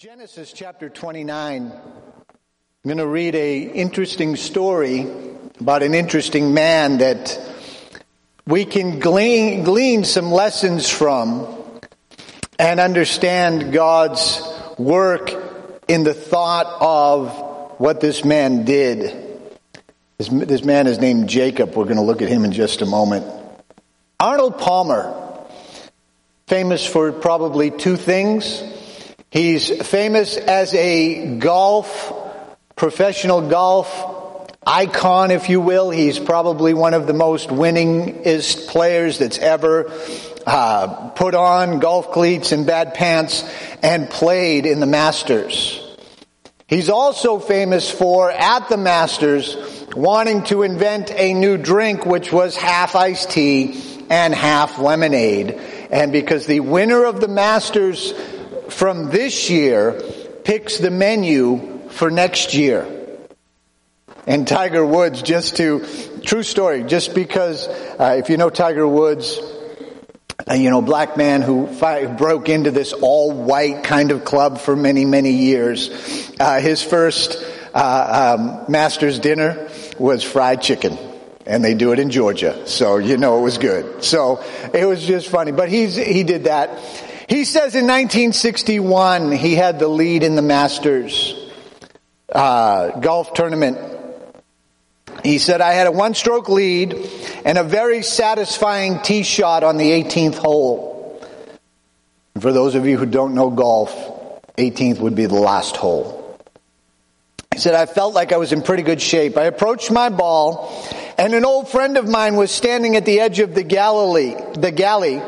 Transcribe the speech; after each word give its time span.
Genesis 0.00 0.54
chapter 0.54 0.88
29. 0.88 1.70
I'm 1.70 2.32
going 2.84 2.96
to 2.96 3.06
read 3.06 3.34
a 3.34 3.58
interesting 3.58 4.34
story 4.34 5.06
about 5.60 5.82
an 5.82 5.92
interesting 5.92 6.54
man 6.54 6.96
that 6.98 7.38
we 8.46 8.64
can 8.64 8.98
glean, 8.98 9.62
glean 9.62 10.04
some 10.04 10.32
lessons 10.32 10.88
from 10.88 11.46
and 12.58 12.80
understand 12.80 13.74
God's 13.74 14.40
work 14.78 15.34
in 15.86 16.02
the 16.02 16.14
thought 16.14 16.78
of 16.80 17.78
what 17.78 18.00
this 18.00 18.24
man 18.24 18.64
did. 18.64 19.00
This, 20.16 20.28
this 20.28 20.64
man 20.64 20.86
is 20.86 20.98
named 20.98 21.28
Jacob. 21.28 21.76
We're 21.76 21.84
going 21.84 21.96
to 21.96 22.02
look 22.02 22.22
at 22.22 22.30
him 22.30 22.46
in 22.46 22.52
just 22.52 22.80
a 22.80 22.86
moment. 22.86 23.26
Arnold 24.18 24.56
Palmer, 24.56 25.44
famous 26.46 26.86
for 26.86 27.12
probably 27.12 27.70
two 27.70 27.96
things 27.98 28.62
He's 29.30 29.70
famous 29.86 30.36
as 30.36 30.74
a 30.74 31.36
golf, 31.36 32.12
professional 32.74 33.48
golf 33.48 34.48
icon, 34.66 35.30
if 35.30 35.48
you 35.48 35.60
will. 35.60 35.90
He's 35.90 36.18
probably 36.18 36.74
one 36.74 36.94
of 36.94 37.06
the 37.06 37.12
most 37.12 37.48
winningest 37.48 38.66
players 38.66 39.18
that's 39.18 39.38
ever 39.38 39.92
uh, 40.44 41.10
put 41.10 41.36
on 41.36 41.78
golf 41.78 42.10
cleats 42.10 42.50
and 42.50 42.66
bad 42.66 42.94
pants 42.94 43.44
and 43.84 44.10
played 44.10 44.66
in 44.66 44.80
the 44.80 44.86
Masters. 44.86 45.80
He's 46.66 46.88
also 46.88 47.38
famous 47.38 47.88
for, 47.88 48.32
at 48.32 48.68
the 48.68 48.76
Masters, 48.76 49.56
wanting 49.94 50.42
to 50.44 50.64
invent 50.64 51.12
a 51.12 51.34
new 51.34 51.56
drink 51.56 52.04
which 52.04 52.32
was 52.32 52.56
half 52.56 52.96
iced 52.96 53.30
tea 53.30 53.80
and 54.10 54.34
half 54.34 54.80
lemonade. 54.80 55.52
And 55.92 56.10
because 56.10 56.46
the 56.46 56.58
winner 56.58 57.04
of 57.04 57.20
the 57.20 57.28
Masters 57.28 58.12
from 58.70 59.10
this 59.10 59.50
year 59.50 60.00
picks 60.44 60.78
the 60.78 60.90
menu 60.90 61.88
for 61.90 62.10
next 62.10 62.54
year. 62.54 62.86
And 64.26 64.46
Tiger 64.46 64.84
Woods, 64.84 65.22
just 65.22 65.56
to, 65.56 65.84
true 66.22 66.42
story, 66.42 66.84
just 66.84 67.14
because, 67.14 67.66
uh, 67.68 68.16
if 68.18 68.28
you 68.30 68.36
know 68.36 68.50
Tiger 68.50 68.86
Woods, 68.86 69.40
uh, 70.48 70.54
you 70.54 70.70
know, 70.70 70.82
black 70.82 71.16
man 71.16 71.42
who 71.42 71.66
fi- 71.66 72.06
broke 72.06 72.48
into 72.48 72.70
this 72.70 72.92
all 72.92 73.32
white 73.32 73.84
kind 73.84 74.10
of 74.10 74.24
club 74.24 74.58
for 74.58 74.76
many, 74.76 75.04
many 75.04 75.32
years. 75.32 75.90
Uh, 76.38 76.60
his 76.60 76.82
first 76.82 77.44
uh, 77.74 78.36
um, 78.38 78.70
master's 78.70 79.18
dinner 79.18 79.68
was 79.98 80.22
fried 80.22 80.62
chicken 80.62 80.96
and 81.46 81.64
they 81.64 81.74
do 81.74 81.92
it 81.92 81.98
in 81.98 82.10
Georgia. 82.10 82.66
So 82.66 82.98
you 82.98 83.16
know 83.16 83.38
it 83.38 83.42
was 83.42 83.58
good. 83.58 84.04
So 84.04 84.42
it 84.72 84.84
was 84.84 85.04
just 85.04 85.28
funny. 85.28 85.52
But 85.52 85.68
he's, 85.68 85.96
he 85.96 86.22
did 86.22 86.44
that. 86.44 86.70
He 87.30 87.44
says 87.44 87.76
in 87.76 87.86
1961 87.86 89.30
he 89.30 89.54
had 89.54 89.78
the 89.78 89.86
lead 89.86 90.24
in 90.24 90.34
the 90.34 90.42
Masters 90.42 91.32
uh, 92.28 92.98
golf 92.98 93.34
tournament. 93.34 93.78
He 95.22 95.38
said, 95.38 95.60
I 95.60 95.74
had 95.74 95.86
a 95.86 95.92
one 95.92 96.14
stroke 96.14 96.48
lead 96.48 96.92
and 97.44 97.56
a 97.56 97.62
very 97.62 98.02
satisfying 98.02 99.00
tee 99.02 99.22
shot 99.22 99.62
on 99.62 99.76
the 99.76 99.92
18th 99.92 100.38
hole. 100.38 101.24
For 102.40 102.52
those 102.52 102.74
of 102.74 102.84
you 102.84 102.98
who 102.98 103.06
don't 103.06 103.36
know 103.36 103.48
golf, 103.48 103.94
18th 104.56 104.98
would 104.98 105.14
be 105.14 105.26
the 105.26 105.36
last 105.36 105.76
hole. 105.76 106.36
He 107.52 107.60
said, 107.60 107.74
I 107.74 107.86
felt 107.86 108.12
like 108.12 108.32
I 108.32 108.38
was 108.38 108.52
in 108.52 108.62
pretty 108.62 108.82
good 108.82 109.00
shape. 109.00 109.36
I 109.36 109.44
approached 109.44 109.92
my 109.92 110.08
ball 110.08 110.84
and 111.16 111.32
an 111.32 111.44
old 111.44 111.68
friend 111.68 111.96
of 111.96 112.08
mine 112.08 112.34
was 112.34 112.50
standing 112.50 112.96
at 112.96 113.04
the 113.04 113.20
edge 113.20 113.38
of 113.38 113.54
the 113.54 113.62
Galilee, 113.62 114.34
the 114.54 114.72
galley 114.72 115.22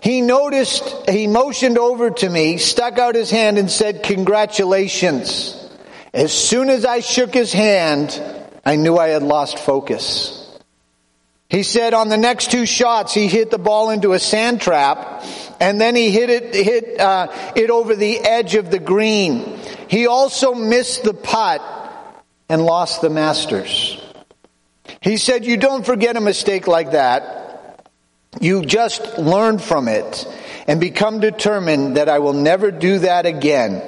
he 0.00 0.20
noticed, 0.20 1.08
he 1.08 1.26
motioned 1.26 1.78
over 1.78 2.10
to 2.10 2.28
me, 2.28 2.58
stuck 2.58 2.98
out 2.98 3.14
his 3.14 3.30
hand 3.30 3.58
and 3.58 3.70
said, 3.70 4.02
congratulations. 4.02 5.54
As 6.14 6.32
soon 6.32 6.70
as 6.70 6.84
I 6.84 7.00
shook 7.00 7.34
his 7.34 7.52
hand, 7.52 8.20
I 8.64 8.76
knew 8.76 8.96
I 8.96 9.08
had 9.08 9.22
lost 9.22 9.58
focus. 9.58 10.58
He 11.48 11.62
said 11.62 11.94
on 11.94 12.10
the 12.10 12.18
next 12.18 12.50
two 12.50 12.66
shots, 12.66 13.14
he 13.14 13.26
hit 13.26 13.50
the 13.50 13.58
ball 13.58 13.90
into 13.90 14.12
a 14.12 14.18
sand 14.18 14.60
trap, 14.60 15.24
and 15.60 15.80
then 15.80 15.96
he 15.96 16.10
hit 16.10 16.28
it, 16.28 16.54
hit, 16.54 17.00
uh, 17.00 17.52
it 17.56 17.70
over 17.70 17.96
the 17.96 18.18
edge 18.18 18.54
of 18.54 18.70
the 18.70 18.78
green. 18.78 19.58
He 19.88 20.06
also 20.06 20.54
missed 20.54 21.04
the 21.04 21.14
putt 21.14 21.62
and 22.50 22.62
lost 22.62 23.00
the 23.00 23.10
Masters. 23.10 24.00
He 25.00 25.16
said, 25.16 25.46
you 25.46 25.56
don't 25.56 25.86
forget 25.86 26.16
a 26.16 26.20
mistake 26.20 26.66
like 26.66 26.92
that. 26.92 27.47
You 28.40 28.64
just 28.64 29.18
learn 29.18 29.58
from 29.58 29.88
it 29.88 30.26
and 30.66 30.80
become 30.80 31.20
determined 31.20 31.96
that 31.96 32.08
I 32.08 32.18
will 32.18 32.34
never 32.34 32.70
do 32.70 33.00
that 33.00 33.26
again. 33.26 33.82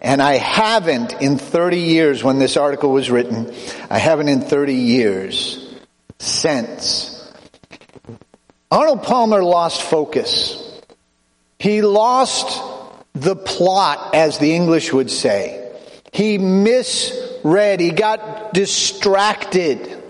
And 0.00 0.20
I 0.20 0.34
haven't 0.36 1.14
in 1.20 1.38
30 1.38 1.78
years 1.78 2.24
when 2.24 2.38
this 2.38 2.56
article 2.56 2.90
was 2.90 3.10
written. 3.10 3.54
I 3.90 3.98
haven't 3.98 4.28
in 4.28 4.40
30 4.40 4.74
years 4.74 5.74
since. 6.18 7.10
Arnold 8.70 9.02
Palmer 9.02 9.42
lost 9.42 9.82
focus. 9.82 10.60
He 11.58 11.80
lost 11.80 12.60
the 13.14 13.36
plot, 13.36 14.14
as 14.14 14.38
the 14.38 14.54
English 14.54 14.92
would 14.92 15.10
say. 15.10 15.72
He 16.12 16.38
misread. 16.38 17.80
He 17.80 17.90
got 17.90 18.52
distracted 18.52 20.02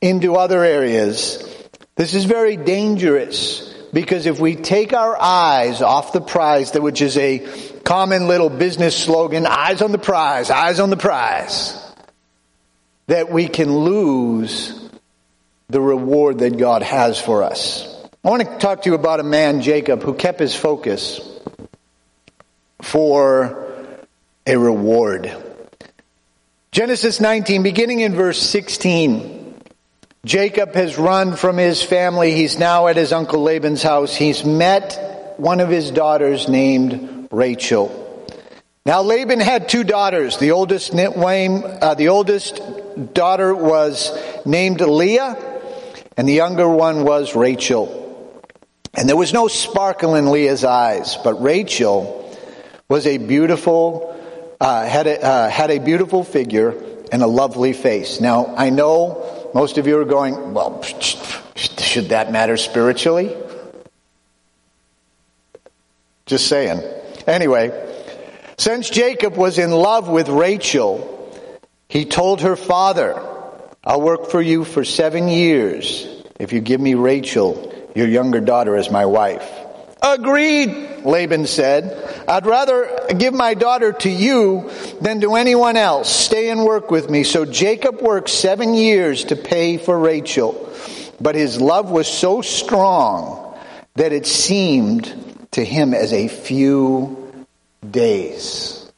into 0.00 0.36
other 0.36 0.64
areas 0.64 1.53
this 1.96 2.14
is 2.14 2.24
very 2.24 2.56
dangerous 2.56 3.72
because 3.92 4.26
if 4.26 4.40
we 4.40 4.56
take 4.56 4.92
our 4.92 5.16
eyes 5.20 5.80
off 5.80 6.12
the 6.12 6.20
prize, 6.20 6.74
which 6.74 7.00
is 7.00 7.16
a 7.16 7.38
common 7.84 8.26
little 8.26 8.50
business 8.50 8.96
slogan, 8.96 9.46
eyes 9.46 9.80
on 9.80 9.92
the 9.92 9.98
prize, 9.98 10.50
eyes 10.50 10.80
on 10.80 10.90
the 10.90 10.96
prize, 10.96 11.80
that 13.06 13.30
we 13.30 13.46
can 13.46 13.72
lose 13.72 14.90
the 15.68 15.80
reward 15.80 16.40
that 16.40 16.58
God 16.58 16.82
has 16.82 17.20
for 17.20 17.44
us. 17.44 17.86
I 18.24 18.30
want 18.30 18.42
to 18.42 18.58
talk 18.58 18.82
to 18.82 18.90
you 18.90 18.96
about 18.96 19.20
a 19.20 19.24
man, 19.24 19.60
Jacob, 19.60 20.02
who 20.02 20.14
kept 20.14 20.40
his 20.40 20.54
focus 20.54 21.20
for 22.82 23.64
a 24.46 24.56
reward. 24.56 25.34
Genesis 26.72 27.20
19, 27.20 27.62
beginning 27.62 28.00
in 28.00 28.14
verse 28.14 28.40
16. 28.40 29.33
Jacob 30.24 30.74
has 30.74 30.96
run 30.96 31.36
from 31.36 31.58
his 31.58 31.82
family. 31.82 32.32
He's 32.32 32.58
now 32.58 32.86
at 32.86 32.96
his 32.96 33.12
uncle 33.12 33.42
Laban's 33.42 33.82
house. 33.82 34.14
He's 34.14 34.42
met 34.42 35.34
one 35.36 35.60
of 35.60 35.68
his 35.68 35.90
daughters 35.90 36.48
named 36.48 37.28
Rachel. 37.30 38.00
Now 38.86 39.02
Laban 39.02 39.40
had 39.40 39.68
two 39.68 39.84
daughters. 39.84 40.38
The 40.38 40.52
oldest, 40.52 40.94
uh, 40.94 41.94
the 41.94 42.08
oldest 42.08 42.60
daughter 43.12 43.54
was 43.54 44.16
named 44.46 44.80
Leah, 44.80 45.36
and 46.16 46.26
the 46.26 46.32
younger 46.32 46.68
one 46.68 47.04
was 47.04 47.34
Rachel. 47.34 48.00
And 48.94 49.08
there 49.08 49.16
was 49.16 49.32
no 49.32 49.48
sparkle 49.48 50.14
in 50.14 50.30
Leah's 50.30 50.64
eyes, 50.64 51.18
but 51.22 51.42
Rachel 51.42 52.20
was 52.88 53.06
a 53.06 53.18
beautiful, 53.18 54.16
uh, 54.58 54.86
had 54.86 55.06
a, 55.06 55.22
uh, 55.22 55.50
had 55.50 55.70
a 55.70 55.80
beautiful 55.80 56.24
figure 56.24 56.74
and 57.12 57.22
a 57.22 57.26
lovely 57.26 57.74
face. 57.74 58.20
Now 58.20 58.54
I 58.56 58.70
know 58.70 59.43
most 59.54 59.78
of 59.78 59.86
you 59.86 59.98
are 59.98 60.04
going, 60.04 60.52
well, 60.52 60.82
should 60.82 62.08
that 62.08 62.32
matter 62.32 62.56
spiritually? 62.56 63.34
Just 66.26 66.48
saying. 66.48 66.82
Anyway, 67.26 67.70
since 68.58 68.90
Jacob 68.90 69.36
was 69.36 69.58
in 69.58 69.70
love 69.70 70.08
with 70.08 70.28
Rachel, 70.28 71.10
he 71.88 72.04
told 72.04 72.40
her 72.40 72.56
father, 72.56 73.14
I'll 73.84 74.00
work 74.00 74.30
for 74.30 74.42
you 74.42 74.64
for 74.64 74.84
seven 74.84 75.28
years 75.28 76.06
if 76.40 76.52
you 76.52 76.60
give 76.60 76.80
me 76.80 76.94
Rachel, 76.94 77.72
your 77.94 78.08
younger 78.08 78.40
daughter, 78.40 78.76
as 78.76 78.90
my 78.90 79.06
wife. 79.06 79.63
Agreed, 80.04 81.02
Laban 81.06 81.46
said. 81.46 82.26
I'd 82.28 82.44
rather 82.44 83.06
give 83.16 83.32
my 83.32 83.54
daughter 83.54 83.92
to 83.92 84.10
you 84.10 84.70
than 85.00 85.22
to 85.22 85.34
anyone 85.34 85.78
else. 85.78 86.14
Stay 86.14 86.50
and 86.50 86.62
work 86.64 86.90
with 86.90 87.08
me. 87.08 87.24
So 87.24 87.46
Jacob 87.46 88.02
worked 88.02 88.28
seven 88.28 88.74
years 88.74 89.24
to 89.24 89.36
pay 89.36 89.78
for 89.78 89.98
Rachel. 89.98 90.70
But 91.22 91.36
his 91.36 91.58
love 91.58 91.90
was 91.90 92.06
so 92.06 92.42
strong 92.42 93.56
that 93.94 94.12
it 94.12 94.26
seemed 94.26 95.46
to 95.52 95.64
him 95.64 95.94
as 95.94 96.12
a 96.12 96.28
few 96.28 97.46
days. 97.90 98.92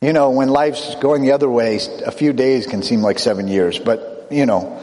You 0.00 0.12
know, 0.12 0.30
when 0.30 0.48
life's 0.48 0.96
going 0.96 1.22
the 1.22 1.32
other 1.32 1.48
way, 1.48 1.78
a 2.04 2.10
few 2.10 2.32
days 2.32 2.66
can 2.66 2.82
seem 2.82 3.00
like 3.00 3.20
seven 3.20 3.46
years. 3.46 3.78
But, 3.78 4.26
you 4.30 4.46
know, 4.46 4.82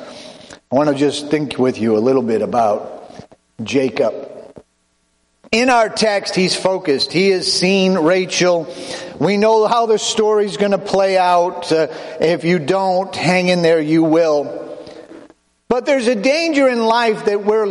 I 0.71 0.75
want 0.75 0.89
to 0.89 0.95
just 0.95 1.29
think 1.29 1.57
with 1.57 1.77
you 1.79 1.97
a 1.97 1.99
little 1.99 2.21
bit 2.21 2.41
about 2.41 3.27
Jacob 3.61 4.34
in 5.61 5.69
our 5.69 5.89
text, 5.89 6.35
he's 6.35 6.55
focused. 6.55 7.13
He 7.13 7.29
has 7.29 7.51
seen 7.51 7.93
Rachel. 7.93 8.73
We 9.19 9.37
know 9.37 9.67
how 9.67 9.85
the 9.85 9.97
story's 9.97 10.57
going 10.57 10.71
to 10.71 10.77
play 10.77 11.17
out. 11.17 11.71
Uh, 11.71 11.87
if 12.19 12.43
you 12.43 12.59
don't, 12.59 13.15
hang 13.15 13.47
in 13.47 13.61
there, 13.61 13.79
you 13.79 14.03
will. 14.03 14.61
But 15.67 15.85
there's 15.85 16.07
a 16.07 16.15
danger 16.15 16.67
in 16.67 16.85
life 16.85 17.25
that 17.25 17.43
we're, 17.43 17.65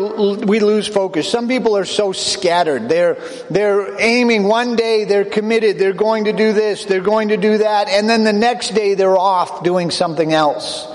we 0.45 0.61
lose 0.61 0.89
focus. 0.89 1.31
Some 1.31 1.47
people 1.47 1.77
are 1.77 1.85
so 1.85 2.13
scattered. 2.13 2.89
They're, 2.89 3.15
they're 3.51 4.01
aiming 4.01 4.45
one 4.45 4.77
day, 4.77 5.05
they're 5.05 5.25
committed, 5.25 5.79
they're 5.79 5.93
going 5.93 6.25
to 6.25 6.33
do 6.33 6.53
this, 6.53 6.87
they're 6.87 7.01
going 7.01 7.29
to 7.29 7.37
do 7.37 7.59
that, 7.59 7.89
and 7.89 8.09
then 8.09 8.25
the 8.25 8.33
next 8.33 8.75
day 8.75 8.95
they're 8.95 9.17
off 9.17 9.63
doing 9.63 9.91
something 9.91 10.33
else. 10.33 10.87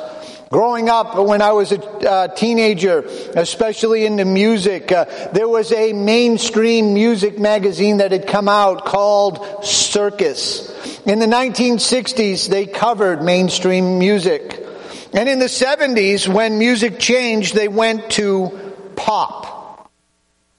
Growing 0.49 0.89
up, 0.89 1.15
when 1.15 1.43
I 1.43 1.51
was 1.51 1.71
a 1.71 1.79
uh, 1.79 2.27
teenager, 2.29 3.01
especially 3.35 4.07
into 4.07 4.25
music, 4.25 4.91
uh, 4.91 5.05
there 5.31 5.47
was 5.47 5.71
a 5.71 5.93
mainstream 5.93 6.95
music 6.95 7.37
magazine 7.37 7.97
that 7.97 8.11
had 8.11 8.25
come 8.25 8.49
out 8.49 8.83
called 8.83 9.63
Circus. 9.63 10.67
In 11.05 11.19
the 11.19 11.27
1960s, 11.27 12.49
they 12.49 12.65
covered 12.65 13.21
mainstream 13.21 13.99
music. 13.99 14.65
And 15.13 15.29
in 15.29 15.37
the 15.37 15.45
70s, 15.45 16.27
when 16.27 16.57
music 16.57 16.97
changed, 16.97 17.53
they 17.53 17.67
went 17.67 18.09
to 18.11 18.49
pop. 18.95 19.91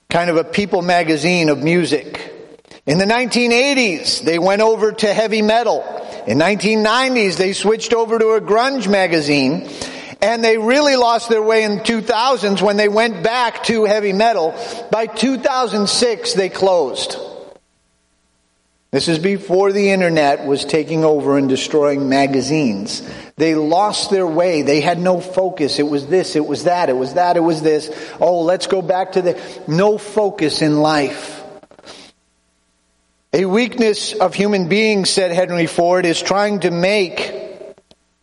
Kind 0.09 0.29
of 0.29 0.37
a 0.37 0.45
people 0.45 0.81
magazine 0.81 1.49
of 1.49 1.61
music. 1.61 2.31
In 2.85 2.97
the 2.97 3.05
1980s, 3.05 4.21
they 4.21 4.39
went 4.39 4.61
over 4.61 4.93
to 4.93 5.13
heavy 5.13 5.41
metal. 5.41 5.83
In 6.27 6.37
1990s, 6.37 7.37
they 7.37 7.53
switched 7.53 7.93
over 7.93 8.19
to 8.19 8.31
a 8.31 8.41
grunge 8.41 8.89
magazine. 8.89 9.69
And 10.21 10.43
they 10.43 10.59
really 10.59 10.95
lost 10.95 11.29
their 11.29 11.41
way 11.41 11.63
in 11.63 11.79
2000s 11.79 12.61
when 12.61 12.77
they 12.77 12.87
went 12.87 13.23
back 13.23 13.63
to 13.63 13.85
heavy 13.85 14.13
metal. 14.13 14.53
By 14.91 15.07
2006, 15.07 16.33
they 16.33 16.49
closed. 16.49 17.17
This 18.91 19.07
is 19.07 19.17
before 19.17 19.71
the 19.71 19.89
internet 19.89 20.45
was 20.45 20.65
taking 20.65 21.03
over 21.03 21.37
and 21.37 21.49
destroying 21.49 22.09
magazines. 22.09 23.01
They 23.37 23.55
lost 23.55 24.11
their 24.11 24.27
way. 24.27 24.61
They 24.61 24.81
had 24.81 24.99
no 24.99 25.21
focus. 25.21 25.79
It 25.79 25.87
was 25.87 26.05
this, 26.05 26.35
it 26.35 26.45
was 26.45 26.65
that, 26.65 26.89
it 26.89 26.95
was 26.95 27.15
that, 27.15 27.37
it 27.37 27.39
was 27.39 27.61
this. 27.61 27.89
Oh, 28.19 28.41
let's 28.41 28.67
go 28.67 28.81
back 28.81 29.13
to 29.13 29.21
the, 29.21 29.63
no 29.67 29.97
focus 29.97 30.61
in 30.61 30.81
life. 30.81 31.40
A 33.33 33.45
weakness 33.45 34.11
of 34.11 34.33
human 34.33 34.67
beings, 34.67 35.09
said 35.09 35.31
Henry 35.31 35.65
Ford, 35.65 36.05
is 36.05 36.21
trying 36.21 36.59
to 36.61 36.69
make, 36.69 37.33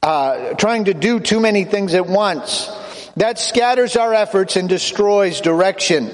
uh, 0.02 0.52
trying 0.52 0.84
to 0.84 0.92
do 0.92 1.18
too 1.18 1.40
many 1.40 1.64
things 1.64 1.94
at 1.94 2.06
once. 2.06 2.70
That 3.16 3.38
scatters 3.38 3.96
our 3.96 4.12
efforts 4.12 4.56
and 4.56 4.68
destroys 4.68 5.40
direction. 5.40 6.10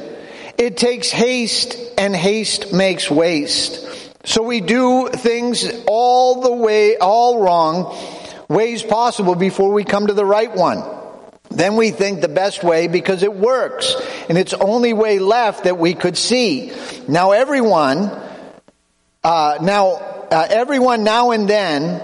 It 0.56 0.76
takes 0.76 1.10
haste 1.10 1.76
and 1.98 2.14
haste 2.14 2.72
makes 2.72 3.10
waste. 3.10 3.84
So 4.26 4.44
we 4.44 4.60
do 4.60 5.08
things 5.08 5.68
all 5.88 6.42
the 6.42 6.52
way, 6.52 6.96
all 6.96 7.40
wrong 7.40 7.98
ways 8.48 8.84
possible 8.84 9.34
before 9.34 9.72
we 9.72 9.82
come 9.82 10.06
to 10.06 10.14
the 10.14 10.24
right 10.24 10.54
one. 10.54 10.84
Then 11.50 11.74
we 11.74 11.90
think 11.90 12.20
the 12.20 12.28
best 12.28 12.62
way 12.62 12.86
because 12.86 13.24
it 13.24 13.34
works 13.34 13.96
and 14.28 14.38
it's 14.38 14.54
only 14.54 14.92
way 14.92 15.18
left 15.18 15.64
that 15.64 15.78
we 15.78 15.94
could 15.94 16.16
see. 16.16 16.72
Now 17.08 17.32
everyone 17.32 18.20
uh, 19.24 19.58
now, 19.62 19.92
uh, 20.30 20.46
everyone 20.50 21.02
now 21.02 21.30
and 21.30 21.48
then, 21.48 22.00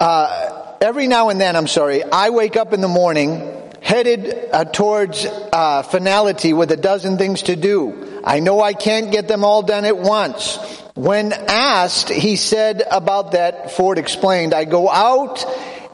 uh, 0.00 0.74
every 0.80 1.06
now 1.06 1.28
and 1.28 1.40
then, 1.40 1.54
I'm 1.54 1.68
sorry, 1.68 2.02
I 2.02 2.30
wake 2.30 2.56
up 2.56 2.72
in 2.72 2.80
the 2.80 2.88
morning 2.88 3.62
headed 3.82 4.48
uh, 4.52 4.64
towards 4.64 5.26
uh, 5.26 5.82
finality 5.82 6.52
with 6.54 6.70
a 6.72 6.76
dozen 6.76 7.18
things 7.18 7.42
to 7.42 7.56
do. 7.56 8.20
I 8.24 8.40
know 8.40 8.60
I 8.60 8.72
can't 8.72 9.12
get 9.12 9.28
them 9.28 9.44
all 9.44 9.62
done 9.62 9.84
at 9.84 9.98
once. 9.98 10.56
When 10.94 11.32
asked, 11.32 12.08
he 12.08 12.36
said 12.36 12.82
about 12.90 13.32
that, 13.32 13.72
Ford 13.72 13.98
explained, 13.98 14.54
I 14.54 14.64
go 14.64 14.88
out 14.88 15.44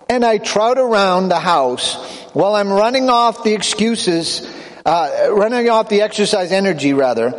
and 0.08 0.24
I 0.24 0.38
trout 0.38 0.78
around 0.78 1.28
the 1.28 1.40
house 1.40 1.94
while 2.34 2.54
I'm 2.54 2.70
running 2.70 3.08
off 3.08 3.42
the 3.42 3.54
excuses, 3.54 4.46
uh, 4.84 5.28
running 5.30 5.68
off 5.70 5.88
the 5.88 6.02
exercise 6.02 6.52
energy 6.52 6.92
rather, 6.92 7.30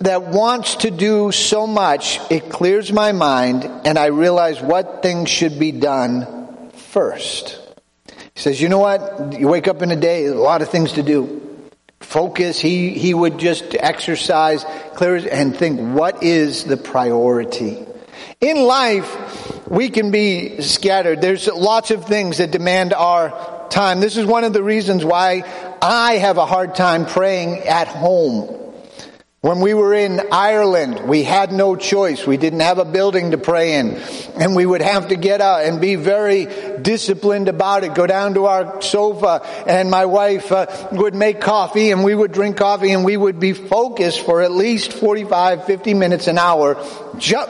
that 0.00 0.22
wants 0.22 0.76
to 0.76 0.90
do 0.90 1.32
so 1.32 1.66
much, 1.66 2.20
it 2.30 2.50
clears 2.50 2.92
my 2.92 3.12
mind 3.12 3.64
and 3.84 3.98
I 3.98 4.06
realize 4.06 4.60
what 4.60 5.02
things 5.02 5.30
should 5.30 5.58
be 5.58 5.72
done 5.72 6.70
first. 6.72 7.60
He 8.06 8.40
says, 8.40 8.60
you 8.60 8.68
know 8.68 8.78
what? 8.78 9.38
You 9.38 9.48
wake 9.48 9.68
up 9.68 9.82
in 9.82 9.90
a 9.90 9.96
day, 9.96 10.26
a 10.26 10.34
lot 10.34 10.62
of 10.62 10.68
things 10.68 10.92
to 10.92 11.02
do. 11.02 11.42
Focus, 12.00 12.58
he, 12.58 12.90
he 12.90 13.14
would 13.14 13.38
just 13.38 13.74
exercise, 13.74 14.64
clear 14.94 15.16
and 15.16 15.56
think, 15.56 15.80
what 15.96 16.22
is 16.22 16.64
the 16.64 16.76
priority? 16.76 17.84
In 18.40 18.58
life, 18.58 19.66
we 19.68 19.88
can 19.88 20.10
be 20.10 20.60
scattered. 20.60 21.22
There's 21.22 21.48
lots 21.48 21.90
of 21.90 22.04
things 22.04 22.38
that 22.38 22.50
demand 22.50 22.92
our 22.92 23.68
time. 23.70 24.00
This 24.00 24.16
is 24.16 24.26
one 24.26 24.44
of 24.44 24.52
the 24.52 24.62
reasons 24.62 25.04
why 25.04 25.42
I 25.80 26.14
have 26.16 26.36
a 26.36 26.46
hard 26.46 26.74
time 26.74 27.06
praying 27.06 27.60
at 27.60 27.88
home. 27.88 28.65
When 29.46 29.60
we 29.60 29.74
were 29.74 29.94
in 29.94 30.20
Ireland, 30.32 31.06
we 31.06 31.22
had 31.22 31.52
no 31.52 31.76
choice. 31.76 32.26
We 32.26 32.36
didn't 32.36 32.58
have 32.58 32.78
a 32.78 32.84
building 32.84 33.30
to 33.30 33.38
pray 33.38 33.78
in. 33.78 33.94
And 34.34 34.56
we 34.56 34.66
would 34.66 34.82
have 34.82 35.06
to 35.10 35.14
get 35.14 35.40
out 35.40 35.64
and 35.64 35.80
be 35.80 35.94
very 35.94 36.46
disciplined 36.82 37.48
about 37.48 37.84
it. 37.84 37.94
Go 37.94 38.08
down 38.08 38.34
to 38.34 38.46
our 38.46 38.82
sofa 38.82 39.42
and 39.68 39.88
my 39.88 40.06
wife 40.06 40.50
uh, 40.50 40.66
would 40.90 41.14
make 41.14 41.40
coffee 41.40 41.92
and 41.92 42.02
we 42.02 42.12
would 42.12 42.32
drink 42.32 42.56
coffee 42.56 42.90
and 42.90 43.04
we 43.04 43.16
would 43.16 43.38
be 43.38 43.52
focused 43.52 44.26
for 44.26 44.42
at 44.42 44.50
least 44.50 44.92
45, 44.94 45.64
50 45.64 45.94
minutes 45.94 46.26
an 46.26 46.38
hour 46.38 46.84
just, 47.16 47.48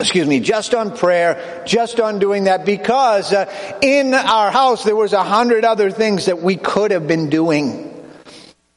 excuse 0.00 0.28
me, 0.28 0.38
just 0.38 0.74
on 0.74 0.94
prayer, 0.94 1.64
just 1.66 1.98
on 1.98 2.18
doing 2.18 2.44
that 2.44 2.66
because 2.66 3.32
uh, 3.32 3.78
in 3.80 4.12
our 4.12 4.50
house 4.50 4.84
there 4.84 4.96
was 4.96 5.14
a 5.14 5.24
hundred 5.24 5.64
other 5.64 5.90
things 5.90 6.26
that 6.26 6.42
we 6.42 6.56
could 6.56 6.90
have 6.90 7.08
been 7.08 7.30
doing. 7.30 7.91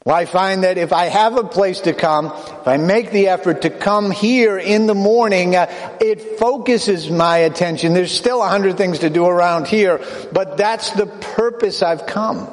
Well, 0.06 0.16
I 0.16 0.25
find 0.25 0.63
that 0.63 0.78
if 0.78 0.94
I 0.94 1.06
have 1.06 1.36
a 1.36 1.44
place 1.44 1.81
to 1.81 1.94
come, 1.94 2.28
if 2.28 2.68
I 2.68 2.78
make 2.78 3.10
the 3.10 3.30
effort 3.30 3.63
to 3.63 3.72
come 3.72 4.12
here 4.12 4.60
in 4.60 4.86
the 4.86 4.94
morning, 4.94 5.56
uh, 5.56 5.66
it 6.00 6.38
focuses 6.38 7.10
my 7.10 7.38
attention. 7.38 7.96
There's 7.96 8.12
still 8.12 8.44
a 8.44 8.48
hundred 8.48 8.78
things 8.78 9.00
to 9.00 9.10
do 9.10 9.25
around 9.25 9.66
here, 9.66 10.00
but 10.31 10.57
that's 10.57 10.92
the 10.92 11.07
purpose 11.07 11.81
I've 11.81 12.06
come. 12.06 12.48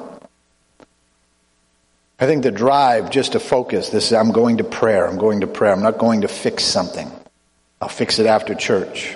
I 2.19 2.25
think 2.25 2.41
the 2.41 2.49
drive 2.49 3.11
just 3.11 3.33
to 3.33 3.39
focus, 3.39 3.89
this 3.89 4.07
is, 4.07 4.13
I'm 4.13 4.31
going 4.31 4.57
to 4.57 4.63
prayer, 4.63 5.05
I'm 5.05 5.19
going 5.19 5.41
to 5.41 5.47
prayer, 5.47 5.73
I'm 5.73 5.83
not 5.83 5.99
going 5.99 6.21
to 6.21 6.27
fix 6.27 6.63
something. 6.63 7.11
I'll 7.79 7.87
fix 7.87 8.17
it 8.17 8.25
after 8.25 8.55
church. 8.55 9.15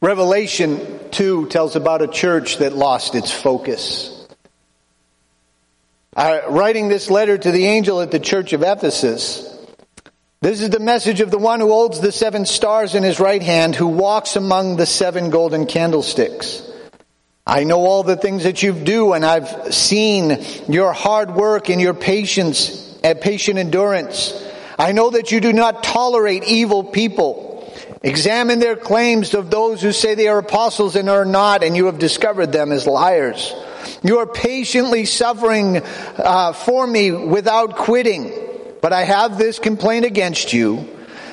Revelation 0.00 1.10
2 1.10 1.48
tells 1.48 1.76
about 1.76 2.00
a 2.00 2.08
church 2.08 2.58
that 2.58 2.74
lost 2.74 3.14
its 3.14 3.30
focus. 3.30 4.17
Uh, 6.18 6.42
writing 6.48 6.88
this 6.88 7.10
letter 7.10 7.38
to 7.38 7.52
the 7.52 7.66
angel 7.66 8.00
at 8.00 8.10
the 8.10 8.18
church 8.18 8.52
of 8.52 8.64
Ephesus, 8.64 9.56
this 10.40 10.60
is 10.60 10.68
the 10.68 10.80
message 10.80 11.20
of 11.20 11.30
the 11.30 11.38
one 11.38 11.60
who 11.60 11.68
holds 11.68 12.00
the 12.00 12.10
seven 12.10 12.44
stars 12.44 12.96
in 12.96 13.04
his 13.04 13.20
right 13.20 13.40
hand, 13.40 13.76
who 13.76 13.86
walks 13.86 14.34
among 14.34 14.74
the 14.74 14.84
seven 14.84 15.30
golden 15.30 15.66
candlesticks. 15.66 16.68
I 17.46 17.62
know 17.62 17.86
all 17.86 18.02
the 18.02 18.16
things 18.16 18.42
that 18.42 18.64
you 18.64 18.72
do, 18.72 19.12
and 19.12 19.24
I've 19.24 19.72
seen 19.72 20.44
your 20.68 20.92
hard 20.92 21.36
work 21.36 21.68
and 21.68 21.80
your 21.80 21.94
patience 21.94 22.98
and 23.04 23.20
patient 23.20 23.60
endurance. 23.60 24.34
I 24.76 24.90
know 24.90 25.10
that 25.10 25.30
you 25.30 25.38
do 25.38 25.52
not 25.52 25.84
tolerate 25.84 26.42
evil 26.42 26.82
people. 26.82 27.72
Examine 28.02 28.58
their 28.58 28.74
claims 28.74 29.34
of 29.34 29.52
those 29.52 29.80
who 29.80 29.92
say 29.92 30.16
they 30.16 30.26
are 30.26 30.38
apostles 30.38 30.96
and 30.96 31.08
are 31.08 31.24
not, 31.24 31.62
and 31.62 31.76
you 31.76 31.86
have 31.86 32.00
discovered 32.00 32.50
them 32.50 32.72
as 32.72 32.88
liars. 32.88 33.54
You 34.02 34.18
are 34.18 34.26
patiently 34.26 35.04
suffering 35.04 35.82
uh, 36.16 36.52
for 36.52 36.86
me 36.86 37.10
without 37.10 37.76
quitting. 37.76 38.32
But 38.80 38.92
I 38.92 39.02
have 39.02 39.38
this 39.38 39.58
complaint 39.58 40.04
against 40.04 40.52
you 40.52 40.88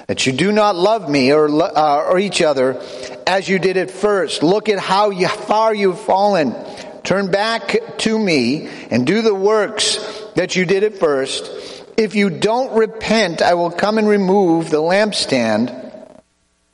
that 0.07 0.25
you 0.25 0.33
do 0.33 0.51
not 0.51 0.75
love 0.75 1.09
me 1.09 1.33
or, 1.33 1.47
uh, 1.47 2.03
or 2.03 2.19
each 2.19 2.41
other 2.41 2.81
as 3.25 3.47
you 3.49 3.59
did 3.59 3.77
at 3.77 3.91
first. 3.91 4.43
Look 4.43 4.69
at 4.69 4.79
how 4.79 5.09
you, 5.09 5.27
far 5.27 5.73
you've 5.73 5.99
fallen. 5.99 6.55
Turn 7.03 7.29
back 7.31 7.97
to 7.99 8.17
me 8.17 8.67
and 8.89 9.05
do 9.05 9.21
the 9.21 9.33
works 9.33 9.97
that 10.35 10.55
you 10.55 10.65
did 10.65 10.83
at 10.83 10.97
first. 10.97 11.83
If 11.97 12.15
you 12.15 12.29
don't 12.29 12.77
repent, 12.77 13.41
I 13.41 13.53
will 13.53 13.71
come 13.71 13.97
and 13.97 14.07
remove 14.07 14.69
the 14.69 14.81
lampstand 14.81 15.83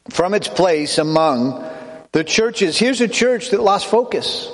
from 0.09 0.33
its 0.33 0.47
place 0.47 0.97
among 0.97 1.63
the 2.11 2.23
churches. 2.23 2.77
Here's 2.77 3.01
a 3.01 3.07
church 3.07 3.51
that 3.51 3.61
lost 3.61 3.87
focus. 3.87 4.49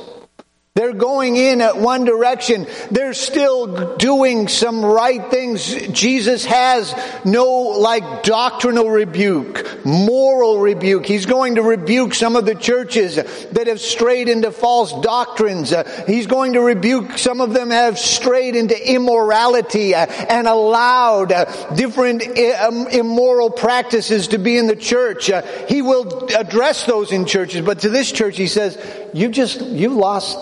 They're 0.78 0.94
going 0.94 1.38
in 1.38 1.60
at 1.62 1.78
one 1.78 2.06
direction. 2.06 2.68
They're 2.92 3.16
still 3.16 3.96
doing 3.96 4.48
some 4.48 4.86
right 4.86 5.28
things. 5.32 5.66
Jesus 5.88 6.46
has 6.46 6.94
no 7.26 7.48
like 7.80 8.22
doctrinal 8.22 8.88
rebuke, 8.88 9.84
moral 9.84 10.60
rebuke. 10.60 11.08
He's 11.08 11.26
going 11.26 11.56
to 11.56 11.64
rebuke 11.64 12.14
some 12.14 12.36
of 12.36 12.46
the 12.46 12.54
churches 12.54 13.16
that 13.16 13.66
have 13.66 13.82
strayed 13.82 14.30
into 14.30 14.52
false 14.52 14.94
doctrines. 15.02 15.74
Uh, 15.74 16.04
he's 16.06 16.28
going 16.28 16.54
to 16.54 16.62
rebuke 16.62 17.18
some 17.18 17.42
of 17.42 17.56
them 17.56 17.72
have 17.72 17.98
strayed 17.98 18.56
into 18.56 18.78
immorality 18.94 19.96
uh, 19.96 20.06
and 20.06 20.48
allowed 20.48 21.32
uh, 21.32 21.46
different 21.74 22.22
um, 22.22 22.86
immoral 22.90 23.50
practices 23.50 24.28
to 24.28 24.38
be 24.38 24.56
in 24.56 24.68
the 24.68 24.76
church. 24.76 25.32
He 25.68 25.82
will 25.82 26.28
address 26.38 26.86
those 26.86 27.12
in 27.12 27.26
churches, 27.26 27.66
but 27.66 27.80
to 27.80 27.90
this 27.90 28.12
church 28.12 28.38
he 28.38 28.46
says, 28.46 28.78
you 29.16 29.30
just, 29.30 29.60
you 29.62 29.90
lost 29.90 30.38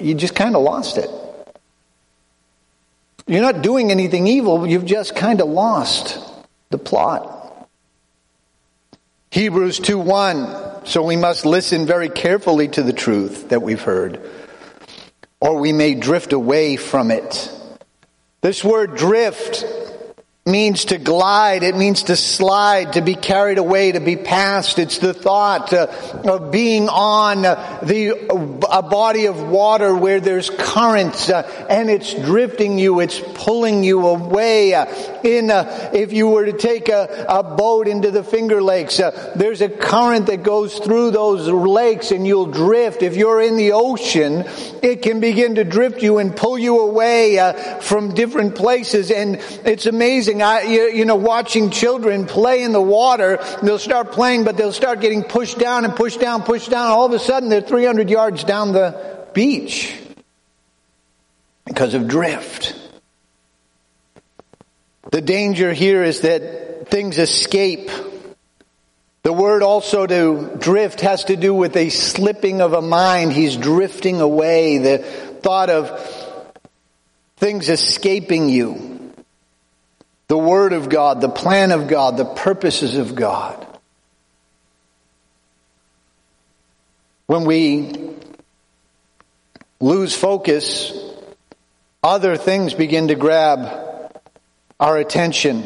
you 0.00 0.14
just 0.14 0.34
kind 0.34 0.56
of 0.56 0.62
lost 0.62 0.98
it. 0.98 1.10
You're 3.26 3.42
not 3.42 3.62
doing 3.62 3.90
anything 3.90 4.26
evil, 4.26 4.66
you've 4.66 4.84
just 4.84 5.16
kind 5.16 5.40
of 5.40 5.48
lost 5.48 6.18
the 6.70 6.78
plot. 6.78 7.68
Hebrews 9.30 9.80
2 9.80 9.98
1. 9.98 10.86
So 10.86 11.02
we 11.02 11.16
must 11.16 11.46
listen 11.46 11.86
very 11.86 12.08
carefully 12.08 12.68
to 12.68 12.82
the 12.82 12.92
truth 12.92 13.48
that 13.48 13.62
we've 13.62 13.80
heard, 13.80 14.20
or 15.40 15.58
we 15.58 15.72
may 15.72 15.94
drift 15.94 16.32
away 16.32 16.76
from 16.76 17.10
it. 17.10 17.50
This 18.42 18.62
word 18.62 18.96
drift 18.96 19.64
means 20.46 20.84
to 20.84 20.98
glide. 20.98 21.62
It 21.62 21.74
means 21.74 22.02
to 22.04 22.16
slide, 22.16 22.92
to 22.94 23.00
be 23.00 23.14
carried 23.14 23.56
away, 23.56 23.92
to 23.92 24.00
be 24.00 24.16
passed. 24.16 24.78
It's 24.78 24.98
the 24.98 25.14
thought 25.14 25.72
uh, 25.72 25.86
of 26.22 26.50
being 26.52 26.90
on 26.90 27.40
the 27.40 28.60
a 28.70 28.82
body 28.82 29.24
of 29.24 29.40
water 29.40 29.94
where 29.94 30.20
there's 30.20 30.50
currents 30.50 31.30
uh, 31.30 31.66
and 31.70 31.88
it's 31.88 32.12
drifting 32.12 32.78
you. 32.78 33.00
It's 33.00 33.18
pulling 33.36 33.84
you 33.84 34.06
away. 34.06 34.74
Uh, 34.74 34.84
in 35.24 35.48
if 35.94 36.12
you 36.12 36.28
were 36.28 36.44
to 36.44 36.52
take 36.52 36.90
a, 36.90 37.24
a 37.26 37.42
boat 37.42 37.88
into 37.88 38.10
the 38.10 38.22
Finger 38.22 38.60
Lakes, 38.60 38.98
there's 39.34 39.62
a 39.62 39.70
current 39.70 40.26
that 40.26 40.42
goes 40.42 40.78
through 40.78 41.12
those 41.12 41.48
lakes 41.48 42.10
and 42.10 42.26
you'll 42.26 42.48
drift. 42.50 43.02
If 43.02 43.16
you're 43.16 43.40
in 43.40 43.56
the 43.56 43.72
ocean, 43.72 44.44
it 44.82 45.00
can 45.00 45.20
begin 45.20 45.54
to 45.54 45.64
drift 45.64 46.02
you 46.02 46.18
and 46.18 46.36
pull 46.36 46.58
you 46.58 46.80
away 46.80 47.78
from 47.80 48.12
different 48.12 48.56
places. 48.56 49.10
And 49.10 49.36
it's 49.64 49.86
amazing 49.86 50.33
amazing. 50.34 50.42
I, 50.42 50.72
you, 50.72 50.90
you 50.90 51.04
know, 51.04 51.16
watching 51.16 51.70
children 51.70 52.26
play 52.26 52.62
in 52.62 52.72
the 52.72 52.80
water, 52.80 53.38
they'll 53.62 53.78
start 53.78 54.12
playing, 54.12 54.44
but 54.44 54.56
they'll 54.56 54.72
start 54.72 55.00
getting 55.00 55.22
pushed 55.22 55.58
down 55.58 55.84
and 55.84 55.94
pushed 55.94 56.20
down, 56.20 56.42
pushed 56.42 56.70
down. 56.70 56.90
All 56.90 57.06
of 57.06 57.12
a 57.12 57.18
sudden, 57.18 57.48
they're 57.48 57.60
300 57.60 58.10
yards 58.10 58.44
down 58.44 58.72
the 58.72 59.26
beach 59.32 59.94
because 61.64 61.94
of 61.94 62.08
drift. 62.08 62.74
The 65.10 65.20
danger 65.20 65.72
here 65.72 66.02
is 66.02 66.20
that 66.22 66.88
things 66.88 67.18
escape. 67.18 67.90
The 69.22 69.32
word 69.32 69.62
also 69.62 70.06
to 70.06 70.56
drift 70.58 71.00
has 71.00 71.24
to 71.24 71.36
do 71.36 71.54
with 71.54 71.76
a 71.76 71.88
slipping 71.88 72.60
of 72.60 72.72
a 72.72 72.82
mind. 72.82 73.32
He's 73.32 73.56
drifting 73.56 74.20
away. 74.20 74.78
The 74.78 74.98
thought 74.98 75.70
of 75.70 75.98
things 77.36 77.68
escaping 77.68 78.48
you 78.48 78.93
the 80.28 80.38
Word 80.38 80.72
of 80.72 80.88
God, 80.88 81.20
the 81.20 81.28
plan 81.28 81.70
of 81.70 81.88
God, 81.88 82.16
the 82.16 82.24
purposes 82.24 82.96
of 82.96 83.14
God. 83.14 83.66
When 87.26 87.44
we 87.44 88.14
lose 89.80 90.14
focus, 90.14 90.92
other 92.02 92.36
things 92.36 92.74
begin 92.74 93.08
to 93.08 93.14
grab 93.14 94.12
our 94.78 94.98
attention. 94.98 95.64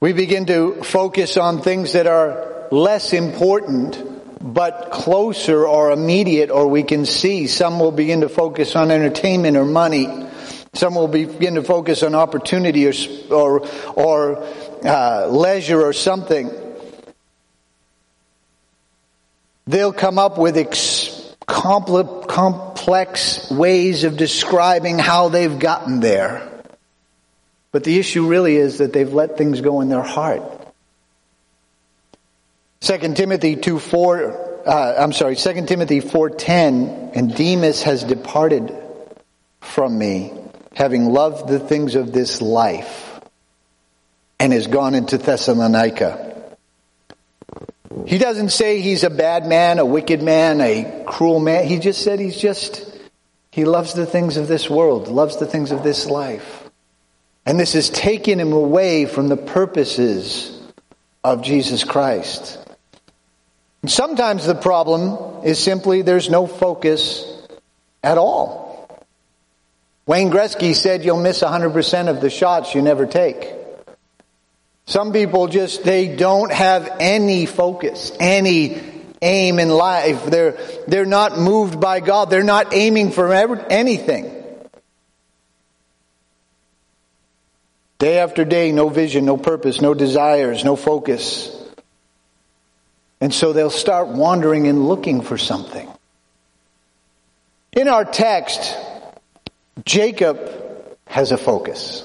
We 0.00 0.12
begin 0.12 0.46
to 0.46 0.82
focus 0.84 1.36
on 1.36 1.60
things 1.60 1.94
that 1.94 2.06
are 2.06 2.68
less 2.70 3.12
important, 3.12 4.00
but 4.40 4.92
closer 4.92 5.66
or 5.66 5.90
immediate, 5.90 6.50
or 6.50 6.68
we 6.68 6.84
can 6.84 7.04
see. 7.04 7.48
Some 7.48 7.80
will 7.80 7.90
begin 7.90 8.20
to 8.20 8.28
focus 8.28 8.76
on 8.76 8.92
entertainment 8.92 9.56
or 9.56 9.64
money. 9.64 10.27
Some 10.78 10.94
will 10.94 11.08
begin 11.08 11.56
to 11.56 11.64
focus 11.64 12.04
on 12.04 12.14
opportunity 12.14 12.86
or, 12.86 12.92
or, 13.32 13.68
or 13.96 14.48
uh, 14.84 15.26
leisure 15.26 15.82
or 15.82 15.92
something. 15.92 16.52
They'll 19.66 19.92
come 19.92 20.20
up 20.20 20.38
with 20.38 20.56
ex- 20.56 21.34
complex 21.48 23.50
ways 23.50 24.04
of 24.04 24.16
describing 24.16 25.00
how 25.00 25.30
they've 25.30 25.58
gotten 25.58 25.98
there. 25.98 26.48
But 27.72 27.82
the 27.82 27.98
issue 27.98 28.28
really 28.28 28.54
is 28.54 28.78
that 28.78 28.92
they've 28.92 29.12
let 29.12 29.36
things 29.36 29.60
go 29.60 29.80
in 29.80 29.88
their 29.88 30.04
heart. 30.04 30.44
2 32.82 33.14
Timothy 33.14 33.56
2 33.56 33.80
4, 33.80 34.62
uh, 34.64 34.94
I'm 34.96 35.12
sorry, 35.12 35.34
2 35.34 35.66
Timothy 35.66 36.00
4.10, 36.00 37.16
and 37.16 37.34
Demas 37.34 37.82
has 37.82 38.04
departed 38.04 38.72
from 39.60 39.98
me 39.98 40.38
having 40.78 41.06
loved 41.06 41.48
the 41.48 41.58
things 41.58 41.96
of 41.96 42.12
this 42.12 42.40
life, 42.40 43.20
and 44.38 44.52
has 44.52 44.68
gone 44.68 44.94
into 44.94 45.18
Thessalonica. 45.18 46.56
He 48.06 48.18
doesn't 48.18 48.50
say 48.50 48.80
he's 48.80 49.02
a 49.02 49.10
bad 49.10 49.44
man, 49.44 49.80
a 49.80 49.84
wicked 49.84 50.22
man, 50.22 50.60
a 50.60 51.02
cruel 51.04 51.40
man. 51.40 51.66
He 51.66 51.80
just 51.80 52.04
said 52.04 52.20
he's 52.20 52.40
just, 52.40 52.96
he 53.50 53.64
loves 53.64 53.92
the 53.92 54.06
things 54.06 54.36
of 54.36 54.46
this 54.46 54.70
world, 54.70 55.08
loves 55.08 55.38
the 55.38 55.46
things 55.46 55.72
of 55.72 55.82
this 55.82 56.06
life. 56.06 56.70
And 57.44 57.58
this 57.58 57.72
has 57.72 57.90
taken 57.90 58.38
him 58.38 58.52
away 58.52 59.06
from 59.06 59.26
the 59.26 59.36
purposes 59.36 60.62
of 61.24 61.42
Jesus 61.42 61.82
Christ. 61.82 62.56
And 63.82 63.90
sometimes 63.90 64.46
the 64.46 64.54
problem 64.54 65.44
is 65.44 65.58
simply 65.58 66.02
there's 66.02 66.30
no 66.30 66.46
focus 66.46 67.24
at 68.04 68.16
all. 68.16 68.67
Wayne 70.08 70.30
Gretzky 70.30 70.74
said 70.74 71.04
you'll 71.04 71.20
miss 71.20 71.42
100% 71.42 72.08
of 72.08 72.22
the 72.22 72.30
shots 72.30 72.74
you 72.74 72.80
never 72.80 73.04
take. 73.04 73.52
Some 74.86 75.12
people 75.12 75.48
just, 75.48 75.84
they 75.84 76.16
don't 76.16 76.50
have 76.50 76.96
any 76.98 77.44
focus, 77.44 78.10
any 78.18 78.80
aim 79.20 79.58
in 79.58 79.68
life. 79.68 80.24
They're, 80.24 80.52
they're 80.86 81.04
not 81.04 81.38
moved 81.38 81.78
by 81.78 82.00
God. 82.00 82.30
They're 82.30 82.42
not 82.42 82.72
aiming 82.72 83.10
for 83.10 83.34
anything. 83.34 84.34
Day 87.98 88.18
after 88.18 88.46
day, 88.46 88.72
no 88.72 88.88
vision, 88.88 89.26
no 89.26 89.36
purpose, 89.36 89.82
no 89.82 89.92
desires, 89.92 90.64
no 90.64 90.74
focus. 90.74 91.54
And 93.20 93.34
so 93.34 93.52
they'll 93.52 93.68
start 93.68 94.08
wandering 94.08 94.68
and 94.68 94.88
looking 94.88 95.20
for 95.20 95.36
something. 95.36 95.86
In 97.72 97.88
our 97.88 98.06
text, 98.06 98.74
Jacob 99.84 100.38
has 101.06 101.32
a 101.32 101.38
focus. 101.38 102.04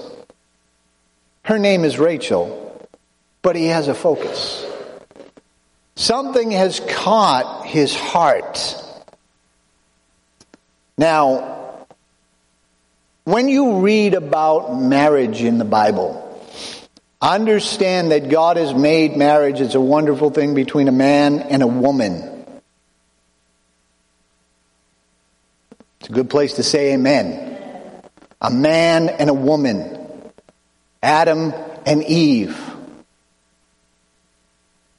Her 1.44 1.60
name 1.60 1.84
is 1.84 2.00
Rachel, 2.00 2.88
but 3.42 3.56
he 3.56 3.68
has 3.68 3.88
a 3.88 3.94
focus. 3.94 4.66
Something 5.96 6.52
has 6.52 6.80
caught 6.80 7.66
his 7.66 7.96
heart. 7.96 8.76
Now, 10.98 11.86
when 13.26 13.48
you 13.48 13.80
read 13.80 14.14
about 14.14 14.76
marriage 14.80 15.42
in 15.42 15.58
the 15.58 15.66
Bible, 15.66 16.20
understand 17.22 18.12
that 18.12 18.30
God 18.30 18.58
has 18.58 18.74
made 18.74 19.16
marriage 19.16 19.62
as 19.62 19.76
a 19.76 19.82
wonderful 19.82 20.30
thing 20.30 20.56
between 20.56 20.88
a 20.88 20.92
man 20.92 21.40
and 21.40 21.64
a 21.64 21.68
woman. 21.68 22.30
It's 26.00 26.10
a 26.10 26.14
good 26.14 26.30
place 26.30 26.56
to 26.56 26.64
say 26.64 26.94
amen 26.94 27.53
a 28.44 28.52
man 28.52 29.08
and 29.08 29.30
a 29.30 29.34
woman, 29.34 29.98
Adam 31.02 31.54
and 31.86 32.04
Eve, 32.04 32.60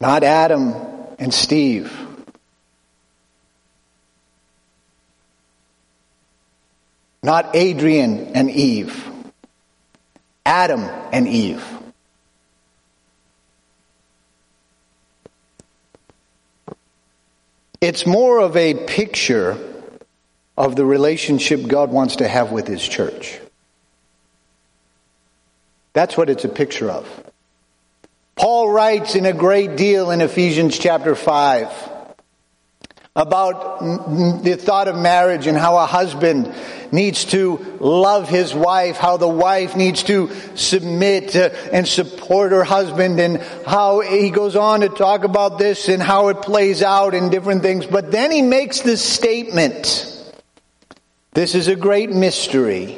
not 0.01 0.25
Adam 0.25 0.75
and 1.19 1.33
Steve. 1.33 1.93
Not 7.23 7.57
Adrian 7.57 8.37
and 8.37 8.51
Eve. 8.51 9.03
Adam 10.45 10.83
and 11.11 11.27
Eve. 11.27 11.65
It's 17.81 18.07
more 18.07 18.41
of 18.41 18.59
a 18.59 18.75
picture 18.75 19.59
of 20.57 20.77
the 20.77 20.85
relationship 20.85 21.67
God 21.67 21.91
wants 21.91 22.17
to 22.17 22.29
have 22.29 22.53
with 22.53 22.67
His 22.67 22.87
church. 22.87 23.41
That's 25.93 26.17
what 26.17 26.29
it's 26.29 26.45
a 26.45 26.49
picture 26.49 26.91
of. 26.91 27.09
Paul 28.37 28.71
writes 28.71 29.15
in 29.15 29.27
a 29.27 29.33
great 29.33 29.77
deal 29.77 30.11
in 30.11 30.21
Ephesians 30.21 30.77
chapter 30.77 31.15
5 31.15 31.91
about 33.17 33.79
the 34.43 34.57
thought 34.57 34.89
of 34.89 34.97
marriage 34.97 35.47
and 35.47 35.57
how 35.57 35.77
a 35.77 35.87
husband 35.87 36.53
needs 36.91 37.27
to 37.27 37.57
love 37.79 38.29
his 38.29 38.53
wife, 38.53 38.97
how 38.97 39.17
the 39.17 39.29
wife 39.29 39.77
needs 39.77 40.03
to 40.05 40.31
submit 40.57 41.37
uh, 41.37 41.51
and 41.73 41.87
support 41.87 42.51
her 42.51 42.65
husband, 42.65 43.21
and 43.21 43.41
how 43.67 44.01
he 44.01 44.31
goes 44.31 44.57
on 44.57 44.81
to 44.81 44.89
talk 44.89 45.23
about 45.23 45.59
this 45.59 45.89
and 45.89 46.03
how 46.03 46.29
it 46.29 46.43
plays 46.43 46.83
out 46.83 47.15
in 47.15 47.31
different 47.31 47.63
things. 47.63 47.87
But 47.87 48.11
then 48.11 48.33
he 48.33 48.43
makes 48.43 48.81
this 48.81 49.03
statement. 49.05 50.14
This 51.35 51.57
is 51.57 51.67
a 51.67 51.75
great 51.75 52.11
mystery 52.11 52.97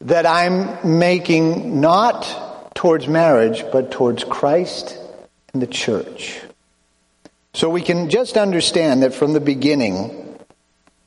that 0.00 0.24
I'm 0.24 0.98
making 0.98 1.82
not 1.82 2.74
towards 2.74 3.06
marriage, 3.06 3.62
but 3.70 3.90
towards 3.90 4.24
Christ 4.24 4.98
and 5.52 5.60
the 5.60 5.66
church. 5.66 6.40
So 7.52 7.68
we 7.68 7.82
can 7.82 8.08
just 8.08 8.38
understand 8.38 9.02
that 9.02 9.12
from 9.12 9.34
the 9.34 9.40
beginning, 9.40 10.22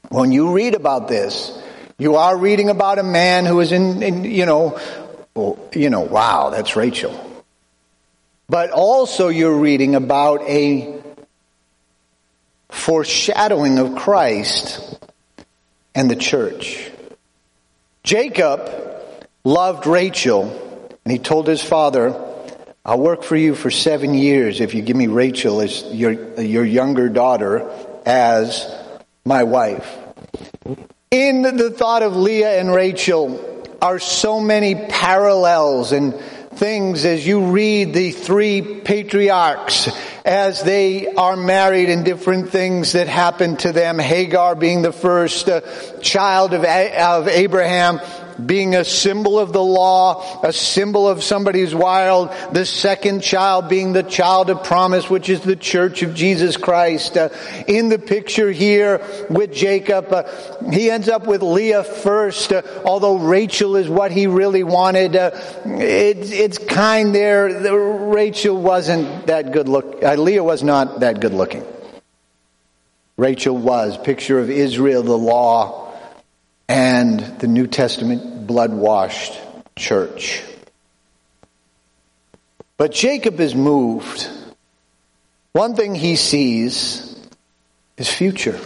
When 0.10 0.32
you 0.32 0.54
read 0.54 0.74
about 0.74 1.10
this, 1.10 1.52
you 1.98 2.16
are 2.16 2.38
reading 2.38 2.70
about 2.70 3.00
a 3.00 3.04
man 3.04 3.46
who 3.46 3.60
is 3.60 3.72
in, 3.72 4.02
in 4.02 4.24
you 4.24 4.46
know, 4.46 4.80
well, 5.36 5.60
you 5.74 5.90
know, 5.90 6.02
wow, 6.02 6.50
that's 6.50 6.76
Rachel. 6.78 7.44
But 8.48 8.70
also 8.72 9.28
you're 9.28 9.58
reading 9.58 9.96
about 9.96 10.44
a 10.44 11.02
foreshadowing 12.70 13.80
of 13.80 13.96
Christ 13.96 14.97
and 15.98 16.12
the 16.12 16.16
church. 16.16 16.92
Jacob 18.04 18.72
loved 19.44 19.88
Rachel 19.88 20.44
and 21.04 21.12
he 21.12 21.18
told 21.18 21.48
his 21.48 21.64
father, 21.64 22.14
I'll 22.86 23.00
work 23.00 23.24
for 23.24 23.36
you 23.36 23.56
for 23.56 23.72
seven 23.72 24.14
years 24.14 24.62
if 24.62 24.76
you 24.76 24.84
give 24.84 24.96
me 24.96 25.08
Rachel 25.08 25.60
as 25.60 25.84
your, 25.92 26.40
your 26.40 26.64
younger 26.64 27.10
daughter 27.10 27.68
as 28.06 28.72
my 29.26 29.44
wife. 29.44 29.98
In 31.10 31.42
the 31.42 31.72
thought 31.72 32.04
of 32.04 32.16
Leah 32.16 32.60
and 32.60 32.72
Rachel 32.72 33.66
are 33.82 33.98
so 33.98 34.40
many 34.40 34.76
parallels 34.76 35.94
and 35.94 36.14
things 36.14 37.06
as 37.06 37.26
you 37.26 37.48
read 37.48 37.96
the 37.96 38.12
three 38.12 38.62
patriarchs 38.62 39.90
as 40.28 40.62
they 40.62 41.08
are 41.08 41.38
married 41.38 41.90
and 41.90 42.04
different 42.04 42.50
things 42.50 42.92
that 42.92 43.08
happen 43.08 43.56
to 43.56 43.72
them. 43.72 43.98
Hagar 43.98 44.56
being 44.56 44.82
the 44.82 44.92
first 44.92 45.48
uh, 45.48 45.62
child 46.02 46.54
of, 46.54 46.66
of 46.66 47.28
Abraham, 47.30 48.02
being 48.46 48.76
a 48.76 48.84
symbol 48.84 49.40
of 49.40 49.54
the 49.54 49.64
law, 49.64 50.42
a 50.44 50.54
symbol 50.54 51.08
of 51.08 51.24
somebody 51.24 51.62
who's 51.62 51.74
wild. 51.74 52.32
The 52.52 52.66
second 52.66 53.22
child 53.22 53.70
being 53.70 53.94
the 53.94 54.04
child 54.04 54.50
of 54.50 54.64
promise, 54.64 55.10
which 55.10 55.30
is 55.30 55.42
the 55.42 55.56
church 55.56 56.04
of 56.04 56.14
Jesus 56.14 56.58
Christ. 56.58 57.18
Uh, 57.18 57.30
in 57.68 57.90
the 57.90 58.00
picture 58.00 58.52
here 58.52 59.02
with 59.30 59.54
Jacob, 59.54 60.12
uh, 60.12 60.24
he 60.72 60.92
ends 60.92 61.10
up 61.10 61.26
with 61.26 61.42
Leah 61.42 61.84
first, 61.84 62.54
uh, 62.54 62.62
although 62.86 63.18
Rachel 63.18 63.76
is 63.76 63.90
what 63.90 64.12
he 64.12 64.28
really 64.28 64.64
wanted. 64.64 65.16
Uh, 65.16 65.32
it, 65.66 66.32
it's 66.32 66.58
kind 66.58 67.14
there. 67.14 67.62
The, 67.62 67.76
Rachel 67.76 68.62
wasn't 68.62 69.28
that 69.28 69.52
good 69.52 69.68
look. 69.68 70.04
Uh, 70.04 70.16
Leah 70.16 70.44
was 70.44 70.64
not 70.64 71.00
that 71.00 71.20
good 71.20 71.34
looking. 71.34 71.66
Rachel 73.18 73.58
was. 73.58 73.98
Picture 73.98 74.40
of 74.40 74.52
Israel, 74.52 75.02
the 75.02 75.18
law 75.18 75.87
and 76.68 77.20
the 77.40 77.48
New 77.48 77.68
Testament 77.68 78.46
blood 78.48 78.74
washed 78.74 79.40
church. 79.76 80.44
But 82.78 82.92
Jacob 82.92 83.40
is 83.40 83.56
moved. 83.56 84.30
One 85.54 85.76
thing 85.76 85.96
he 85.96 86.16
sees 86.16 87.16
is 87.98 88.10
future. 88.10 88.60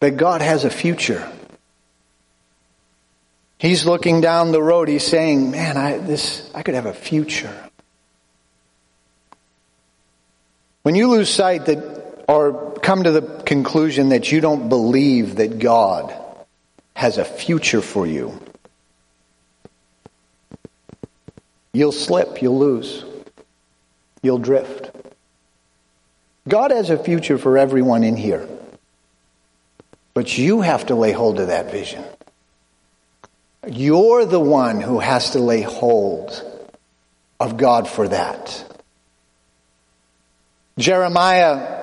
That 0.00 0.16
God 0.16 0.40
has 0.40 0.64
a 0.64 0.70
future. 0.70 1.30
He's 3.58 3.86
looking 3.86 4.20
down 4.20 4.50
the 4.50 4.60
road. 4.60 4.88
He's 4.88 5.06
saying, 5.06 5.52
"Man, 5.52 5.76
I 5.76 5.98
this 5.98 6.50
I 6.52 6.62
could 6.64 6.74
have 6.74 6.86
a 6.86 6.94
future." 6.94 7.54
When 10.82 10.96
you 10.96 11.08
lose 11.08 11.30
sight 11.30 11.66
that 11.66 12.01
or 12.28 12.72
come 12.82 13.04
to 13.04 13.10
the 13.10 13.22
conclusion 13.44 14.10
that 14.10 14.30
you 14.30 14.40
don't 14.40 14.68
believe 14.68 15.36
that 15.36 15.58
God 15.58 16.14
has 16.94 17.18
a 17.18 17.24
future 17.24 17.80
for 17.80 18.06
you, 18.06 18.38
you'll 21.72 21.92
slip, 21.92 22.42
you'll 22.42 22.58
lose, 22.58 23.04
you'll 24.22 24.38
drift. 24.38 24.90
God 26.48 26.70
has 26.70 26.90
a 26.90 27.02
future 27.02 27.38
for 27.38 27.56
everyone 27.56 28.02
in 28.02 28.16
here. 28.16 28.48
But 30.14 30.36
you 30.36 30.60
have 30.60 30.86
to 30.86 30.94
lay 30.94 31.12
hold 31.12 31.40
of 31.40 31.46
that 31.46 31.70
vision. 31.70 32.04
You're 33.66 34.26
the 34.26 34.40
one 34.40 34.80
who 34.80 34.98
has 34.98 35.30
to 35.30 35.38
lay 35.38 35.62
hold 35.62 36.42
of 37.38 37.56
God 37.56 37.88
for 37.88 38.08
that. 38.08 38.64
Jeremiah 40.78 41.81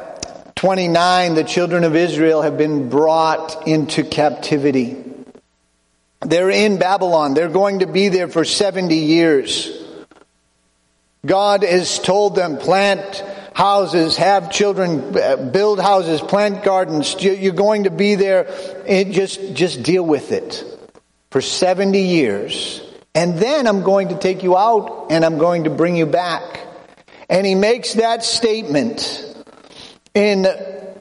29, 0.60 1.36
the 1.36 1.46
children 1.46 1.86
of 1.86 1.96
Israel 1.96 2.42
have 2.42 2.58
been 2.58 2.90
brought 2.90 3.66
into 3.66 4.04
captivity. 4.04 5.02
They're 6.20 6.50
in 6.50 6.78
Babylon. 6.78 7.34
They're 7.34 7.48
going 7.48 7.80
to 7.80 7.88
be 7.88 8.10
there 8.10 8.28
for 8.28 8.44
70 8.44 8.94
years. 8.94 9.72
God 11.26 11.64
has 11.64 11.98
told 11.98 12.36
them, 12.36 12.58
plant 12.58 13.24
houses, 13.54 14.18
have 14.18 14.52
children, 14.52 15.18
uh, 15.18 15.38
build 15.38 15.80
houses, 15.80 16.20
plant 16.20 16.62
gardens. 16.66 17.16
You're 17.24 17.54
going 17.54 17.86
to 17.86 17.90
be 17.90 18.16
there. 18.16 18.44
just, 18.86 19.54
just 19.54 19.82
deal 19.82 20.06
with 20.06 20.34
it 20.34 20.66
for 21.32 21.40
70 21.40 22.02
years. 22.02 22.82
And 23.16 23.40
then 23.40 23.66
I'm 23.66 23.84
going 23.84 24.10
to 24.10 24.18
take 24.18 24.44
you 24.44 24.58
out 24.58 25.08
and 25.10 25.24
I'm 25.24 25.38
going 25.38 25.64
to 25.64 25.70
bring 25.70 25.96
you 25.96 26.06
back. 26.06 26.60
And 27.30 27.48
he 27.48 27.56
makes 27.56 27.94
that 27.94 28.26
statement 28.26 29.29
in 30.20 30.46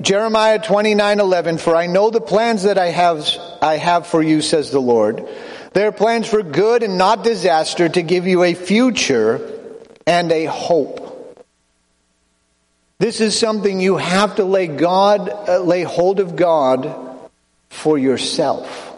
Jeremiah 0.00 0.60
29:11 0.60 1.58
for 1.58 1.74
I 1.74 1.88
know 1.88 2.08
the 2.10 2.20
plans 2.20 2.62
that 2.62 2.78
I 2.78 2.86
have 2.86 3.26
I 3.60 3.76
have 3.76 4.06
for 4.06 4.22
you 4.22 4.40
says 4.40 4.70
the 4.70 4.80
Lord. 4.80 5.26
They 5.72 5.84
are 5.84 5.92
plans 5.92 6.28
for 6.28 6.42
good 6.42 6.84
and 6.84 6.96
not 6.96 7.24
disaster 7.24 7.88
to 7.88 8.02
give 8.02 8.28
you 8.28 8.44
a 8.44 8.54
future 8.54 9.60
and 10.06 10.30
a 10.30 10.44
hope. 10.44 11.04
This 13.00 13.20
is 13.20 13.36
something 13.36 13.80
you 13.80 13.96
have 13.96 14.36
to 14.36 14.44
lay 14.44 14.68
God 14.68 15.28
uh, 15.28 15.58
lay 15.58 15.82
hold 15.82 16.20
of 16.20 16.36
God 16.36 16.94
for 17.70 17.98
yourself. 17.98 18.94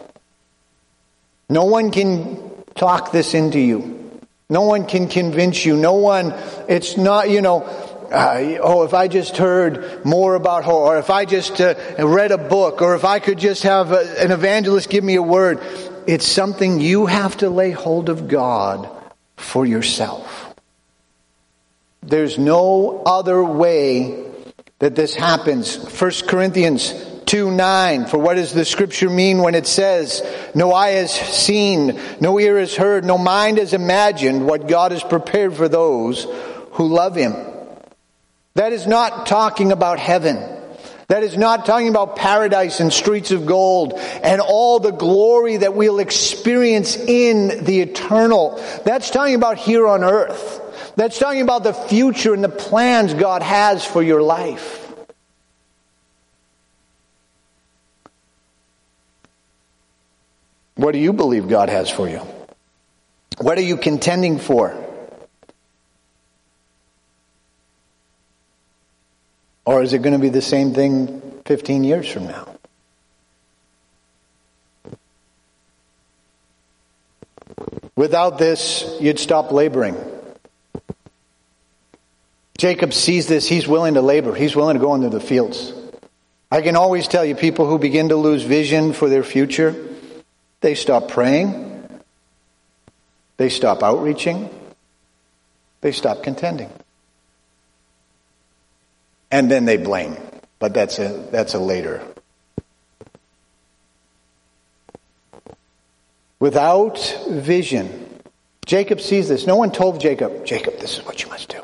No 1.49 1.65
one 1.65 1.89
can 1.89 2.37
talk 2.75 3.11
this 3.11 3.33
into 3.33 3.59
you. 3.59 4.21
No 4.51 4.61
one 4.61 4.85
can 4.85 5.07
convince 5.07 5.65
you. 5.65 5.77
No 5.77 5.93
one 5.93 6.35
it's 6.69 6.95
not 6.95 7.31
you 7.31 7.41
know 7.41 7.65
uh, 8.11 8.57
oh, 8.61 8.83
if 8.83 8.93
I 8.93 9.07
just 9.07 9.37
heard 9.37 10.03
more 10.05 10.35
about 10.35 10.65
her, 10.65 10.71
or 10.71 10.97
if 10.97 11.09
I 11.09 11.25
just 11.25 11.61
uh, 11.61 11.75
read 11.97 12.31
a 12.31 12.37
book, 12.37 12.81
or 12.81 12.95
if 12.95 13.05
I 13.05 13.19
could 13.19 13.39
just 13.39 13.63
have 13.63 13.91
a, 13.91 14.21
an 14.21 14.31
evangelist 14.31 14.89
give 14.89 15.03
me 15.03 15.15
a 15.15 15.21
word. 15.21 15.59
It's 16.07 16.25
something 16.25 16.81
you 16.81 17.05
have 17.05 17.37
to 17.37 17.49
lay 17.49 17.71
hold 17.71 18.09
of 18.09 18.27
God 18.27 18.89
for 19.37 19.65
yourself. 19.65 20.53
There's 22.01 22.37
no 22.37 23.03
other 23.05 23.43
way 23.43 24.25
that 24.79 24.95
this 24.95 25.15
happens. 25.15 25.77
1 25.77 26.11
Corinthians 26.27 26.93
2 27.27 27.51
9. 27.51 28.07
For 28.07 28.17
what 28.17 28.35
does 28.35 28.51
the 28.51 28.65
scripture 28.65 29.09
mean 29.09 29.37
when 29.37 29.55
it 29.55 29.67
says, 29.67 30.21
No 30.53 30.73
eye 30.73 30.91
has 30.91 31.13
seen, 31.13 31.99
no 32.19 32.39
ear 32.39 32.59
has 32.59 32.75
heard, 32.75 33.05
no 33.05 33.17
mind 33.17 33.57
has 33.57 33.73
imagined 33.73 34.45
what 34.45 34.67
God 34.67 34.91
has 34.91 35.03
prepared 35.03 35.55
for 35.55 35.69
those 35.69 36.25
who 36.71 36.87
love 36.87 37.15
him? 37.15 37.50
That 38.55 38.73
is 38.73 38.85
not 38.85 39.27
talking 39.27 39.71
about 39.71 39.99
heaven. 39.99 40.37
That 41.07 41.23
is 41.23 41.37
not 41.37 41.65
talking 41.65 41.89
about 41.89 42.15
paradise 42.15 42.79
and 42.79 42.91
streets 42.91 43.31
of 43.31 43.45
gold 43.45 43.93
and 44.23 44.39
all 44.39 44.79
the 44.79 44.91
glory 44.91 45.57
that 45.57 45.73
we'll 45.73 45.99
experience 45.99 46.95
in 46.95 47.65
the 47.65 47.81
eternal. 47.81 48.63
That's 48.85 49.09
talking 49.09 49.35
about 49.35 49.57
here 49.57 49.87
on 49.87 50.03
earth. 50.03 50.93
That's 50.95 51.19
talking 51.19 51.41
about 51.41 51.63
the 51.63 51.73
future 51.73 52.33
and 52.33 52.43
the 52.43 52.49
plans 52.49 53.13
God 53.13 53.43
has 53.43 53.85
for 53.85 54.01
your 54.01 54.21
life. 54.21 54.77
What 60.75 60.93
do 60.93 60.99
you 60.99 61.13
believe 61.13 61.47
God 61.47 61.69
has 61.69 61.89
for 61.89 62.09
you? 62.09 62.21
What 63.37 63.57
are 63.57 63.63
you 63.63 63.77
contending 63.77 64.39
for? 64.39 64.90
Or 69.65 69.83
is 69.83 69.93
it 69.93 69.99
going 70.01 70.13
to 70.13 70.19
be 70.19 70.29
the 70.29 70.41
same 70.41 70.73
thing 70.73 71.21
15 71.45 71.83
years 71.83 72.09
from 72.09 72.27
now? 72.27 72.47
Without 77.95 78.39
this, 78.39 78.97
you'd 78.99 79.19
stop 79.19 79.51
laboring. 79.51 79.95
Jacob 82.57 82.93
sees 82.93 83.27
this, 83.27 83.47
he's 83.47 83.67
willing 83.67 83.95
to 83.95 84.01
labor, 84.01 84.33
he's 84.33 84.55
willing 84.55 84.75
to 84.75 84.79
go 84.79 84.95
into 84.95 85.09
the 85.09 85.19
fields. 85.19 85.73
I 86.51 86.61
can 86.61 86.75
always 86.75 87.07
tell 87.07 87.23
you 87.23 87.35
people 87.35 87.67
who 87.67 87.79
begin 87.79 88.09
to 88.09 88.15
lose 88.15 88.43
vision 88.43 88.93
for 88.93 89.09
their 89.09 89.23
future, 89.23 89.75
they 90.61 90.75
stop 90.75 91.07
praying, 91.07 91.87
they 93.37 93.49
stop 93.49 93.83
outreaching, 93.83 94.49
they 95.81 95.91
stop 95.91 96.23
contending 96.23 96.71
and 99.31 99.49
then 99.49 99.65
they 99.65 99.77
blame. 99.77 100.17
But 100.59 100.73
that's 100.73 100.99
a, 100.99 101.07
that's 101.31 101.53
a 101.55 101.59
later. 101.59 102.03
Without 106.39 106.97
vision, 107.29 108.19
Jacob 108.65 109.01
sees 109.01 109.29
this. 109.29 109.47
No 109.47 109.55
one 109.55 109.71
told 109.71 109.99
Jacob, 110.01 110.45
Jacob, 110.45 110.79
this 110.79 110.97
is 110.97 111.05
what 111.05 111.23
you 111.23 111.29
must 111.29 111.49
do. 111.49 111.61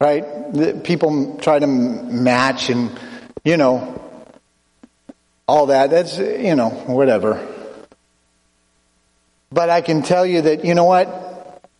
right? 0.00 0.24
The 0.52 0.80
people 0.82 1.38
try 1.40 1.58
to 1.58 1.66
match 1.66 2.70
and, 2.70 2.98
you 3.44 3.56
know, 3.56 4.02
all 5.46 5.66
that. 5.66 5.90
That's, 5.90 6.18
you 6.18 6.54
know, 6.56 6.70
whatever. 6.70 7.46
But 9.50 9.68
I 9.68 9.82
can 9.82 10.02
tell 10.02 10.24
you 10.24 10.42
that, 10.42 10.64
you 10.64 10.74
know 10.74 10.84
what? 10.84 11.08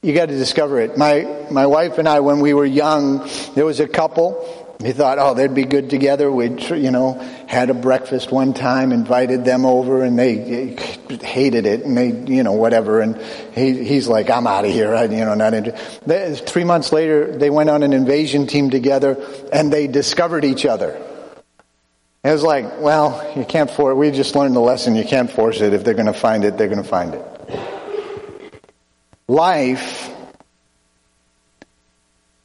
You 0.02 0.14
got 0.14 0.30
to 0.30 0.36
discover 0.36 0.80
it. 0.80 0.96
My, 0.96 1.46
my 1.50 1.66
wife 1.66 1.98
and 1.98 2.08
I, 2.08 2.20
when 2.20 2.40
we 2.40 2.54
were 2.54 2.64
young, 2.64 3.28
there 3.54 3.66
was 3.66 3.80
a 3.80 3.88
couple. 3.88 4.56
We 4.80 4.92
thought, 4.92 5.18
oh, 5.18 5.34
they'd 5.34 5.52
be 5.52 5.66
good 5.66 5.90
together. 5.90 6.32
We, 6.32 6.48
you 6.48 6.90
know, 6.90 7.20
had 7.46 7.68
a 7.68 7.74
breakfast 7.74 8.32
one 8.32 8.54
time, 8.54 8.92
invited 8.92 9.44
them 9.44 9.66
over, 9.66 10.02
and 10.02 10.18
they 10.18 10.74
hated 11.22 11.66
it, 11.66 11.84
and 11.84 11.94
they, 11.98 12.12
you 12.32 12.42
know, 12.42 12.52
whatever. 12.52 13.00
And 13.00 13.20
he, 13.54 13.84
he's 13.84 14.08
like, 14.08 14.30
I'm 14.30 14.46
out 14.46 14.64
of 14.64 14.70
here. 14.70 14.94
I, 14.94 15.04
you 15.04 15.22
know, 15.22 15.34
not 15.34 15.52
interested. 15.52 16.48
Three 16.48 16.64
months 16.64 16.92
later, 16.92 17.36
they 17.36 17.50
went 17.50 17.68
on 17.68 17.82
an 17.82 17.92
invasion 17.92 18.46
team 18.46 18.70
together, 18.70 19.22
and 19.52 19.70
they 19.70 19.86
discovered 19.86 20.46
each 20.46 20.64
other. 20.64 20.96
It 22.24 22.32
was 22.32 22.42
like, 22.42 22.80
well, 22.80 23.34
you 23.36 23.44
can't 23.44 23.70
force. 23.70 23.94
We 23.96 24.10
just 24.12 24.34
learned 24.34 24.56
the 24.56 24.60
lesson. 24.60 24.96
You 24.96 25.04
can't 25.04 25.30
force 25.30 25.60
it. 25.60 25.74
If 25.74 25.84
they're 25.84 25.92
going 25.92 26.06
to 26.06 26.14
find 26.14 26.44
it, 26.44 26.56
they're 26.56 26.68
going 26.68 26.82
to 26.82 26.88
find 26.88 27.14
it. 27.14 27.39
Life 29.30 30.10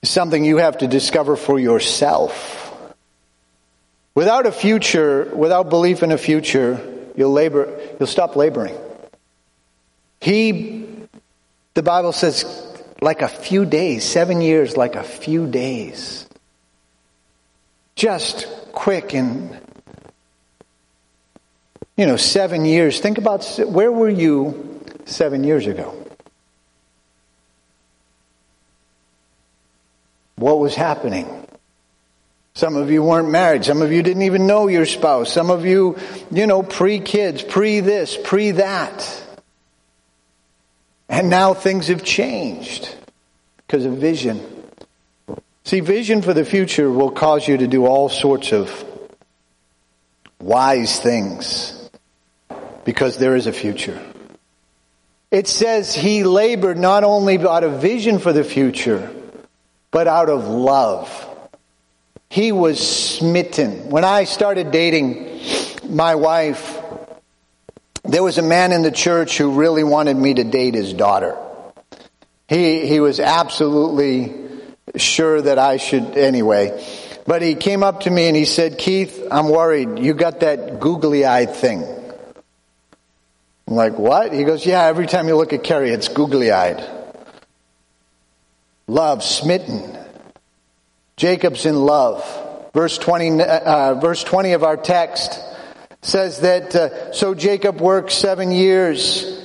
is 0.04 0.10
something 0.12 0.45
you 0.45 0.58
have 0.58 0.78
to 0.78 0.88
discover 0.88 1.36
for 1.36 1.58
yourself. 1.58 2.93
Without 4.13 4.45
a 4.45 4.52
future, 4.52 5.32
without 5.34 5.71
belief 5.71 6.04
in 6.04 6.12
a 6.12 6.17
future, 6.19 6.80
you'll 7.15 7.32
labor, 7.32 7.76
you'll 8.00 8.06
stop 8.06 8.36
laboring. 8.36 8.78
He, 10.21 10.86
the 11.74 11.82
Bible 11.82 12.12
says, 12.12 12.45
like 13.02 13.24
a 13.24 13.30
few 13.30 13.65
days, 13.65 14.04
seven 14.04 14.39
years, 14.41 14.78
like 14.78 14.93
a 14.93 15.02
few 15.04 15.48
days. 15.48 16.28
Just 17.95 18.45
quick 18.74 19.15
and, 19.15 19.60
you 21.98 22.06
know, 22.06 22.17
seven 22.17 22.63
years. 22.63 23.00
Think 23.00 23.17
about 23.17 23.43
where 23.58 23.91
were 23.91 24.08
you 24.08 24.84
seven 25.06 25.43
years 25.43 25.65
ago? 25.65 26.04
What 30.36 30.60
was 30.60 30.76
happening. 30.76 31.28
Some 32.56 32.78
of 32.78 32.89
you 32.89 33.04
weren't 33.04 33.30
married. 33.30 33.65
Some 33.65 33.82
of 33.82 33.91
you 33.91 34.02
didn't 34.02 34.24
even 34.24 34.48
know 34.48 34.67
your 34.67 34.86
spouse. 34.86 35.32
Some 35.32 35.50
of 35.50 35.65
you, 35.65 35.98
you 36.32 36.48
know, 36.48 36.63
pre 36.63 37.00
kids, 37.00 37.43
pre 37.43 37.82
this, 37.82 38.17
pre 38.24 38.52
that. 38.52 39.24
And 41.10 41.30
now 41.30 41.54
things 41.54 41.88
have 41.88 42.04
changed 42.04 42.95
because 43.58 43.86
of 43.86 43.93
vision. 43.98 44.41
See, 45.65 45.82
vision 45.82 46.21
for 46.21 46.34
the 46.34 46.45
future 46.45 46.89
will 46.89 47.12
cause 47.12 47.48
you 47.48 47.58
to 47.58 47.67
do 47.67 47.86
all 47.86 48.08
sorts 48.08 48.54
of 48.54 48.86
wise 50.39 51.00
things 51.00 51.89
because 52.86 53.17
there 53.17 53.36
is 53.36 53.48
a 53.48 53.54
future. 53.54 54.00
It 55.32 55.48
says 55.48 55.93
he 55.93 56.24
labored 56.24 56.78
not 56.78 57.04
only 57.04 57.38
out 57.39 57.63
of 57.63 57.82
vision 57.82 58.19
for 58.19 58.32
the 58.32 58.43
future, 58.43 59.12
but 59.95 60.10
out 60.10 60.27
of 60.27 60.45
love. 60.45 61.10
He 62.29 62.51
was 62.51 62.86
smitten. 62.86 63.89
When 63.89 64.03
I 64.03 64.25
started 64.25 64.71
dating 64.71 65.39
my 65.88 66.15
wife, 66.15 66.77
there 68.03 68.21
was 68.21 68.38
a 68.38 68.41
man 68.41 68.73
in 68.73 68.81
the 68.81 68.91
church 68.91 69.38
who 69.38 69.51
really 69.51 69.86
wanted 69.86 70.17
me 70.17 70.34
to 70.34 70.43
date 70.43 70.73
his 70.73 70.91
daughter. 70.91 71.38
He, 72.49 72.86
he 72.88 72.99
was 72.99 73.21
absolutely 73.21 74.36
sure 74.97 75.41
that 75.41 75.60
I 75.60 75.77
should 75.77 76.17
anyway. 76.17 76.86
But 77.25 77.41
he 77.41 77.55
came 77.55 77.81
up 77.81 78.01
to 78.01 78.10
me 78.10 78.27
and 78.27 78.36
he 78.36 78.43
said, 78.43 78.77
Keith, 78.77 79.25
I'm 79.31 79.47
worried. 79.47 79.97
You 79.99 80.13
got 80.13 80.41
that 80.41 80.81
googly 80.81 81.23
eyed 81.23 81.55
thing. 81.55 81.86
I'm 83.65 83.75
like, 83.75 83.97
what? 83.97 84.34
He 84.34 84.43
goes, 84.43 84.65
yeah, 84.65 84.84
every 84.84 85.08
time 85.08 85.29
you 85.29 85.38
look 85.38 85.53
at 85.53 85.63
Carrie, 85.63 85.91
it's 85.91 86.10
googly 86.10 86.51
eyed. 86.51 86.86
Love, 88.88 89.24
smitten. 89.24 89.98
Jacob's 91.17 91.65
in 91.65 91.76
love. 91.76 92.24
Verse 92.74 92.98
20, 92.98 93.41
uh, 93.41 93.95
verse 93.95 94.24
20 94.24 94.54
of 94.54 94.63
our 94.63 94.78
text 94.78 95.39
says 96.02 96.41
that, 96.41 96.76
uh, 96.76 97.13
so 97.13 97.34
Jacob 97.34 97.82
worked 97.82 98.12
seven 98.12 98.52
years 98.52 99.41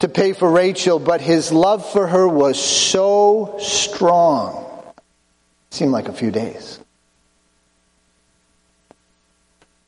to 0.00 0.08
pay 0.08 0.32
for 0.32 0.50
Rachel, 0.50 0.98
but 0.98 1.20
his 1.20 1.52
love 1.52 1.90
for 1.92 2.06
her 2.06 2.26
was 2.26 2.60
so 2.60 3.56
strong. 3.60 4.82
It 4.96 5.74
seemed 5.74 5.92
like 5.92 6.08
a 6.08 6.12
few 6.12 6.30
days. 6.30 6.80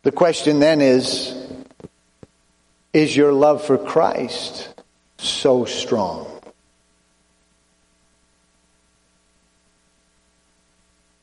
The 0.03 0.13
question 0.13 0.61
then 0.61 0.81
is, 0.81 1.35
is 2.93 3.17
your 3.17 3.33
love 3.33 3.65
for 3.65 3.77
Christ 3.77 4.69
so 5.19 5.65
strong? 5.65 6.36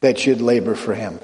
That 0.04 0.26
you'd 0.26 0.42
labor 0.42 0.76
for 0.76 0.94
him. 0.94 1.18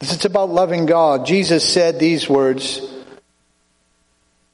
It's 0.00 0.26
about 0.26 0.50
loving 0.50 0.84
God. 0.84 1.24
Jesus 1.26 1.66
said 1.66 1.98
these 1.98 2.28
words. 2.28 2.80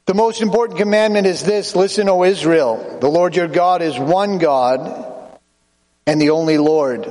The 0.06 0.14
most 0.14 0.42
important 0.42 0.78
commandment 0.78 1.26
is 1.26 1.42
this 1.42 1.74
Listen, 1.74 2.08
O 2.08 2.22
Israel, 2.22 2.98
the 3.00 3.08
Lord 3.08 3.34
your 3.34 3.48
God 3.48 3.82
is 3.82 3.98
one 3.98 4.38
God 4.38 5.38
and 6.06 6.20
the 6.20 6.30
only 6.30 6.56
Lord. 6.56 7.08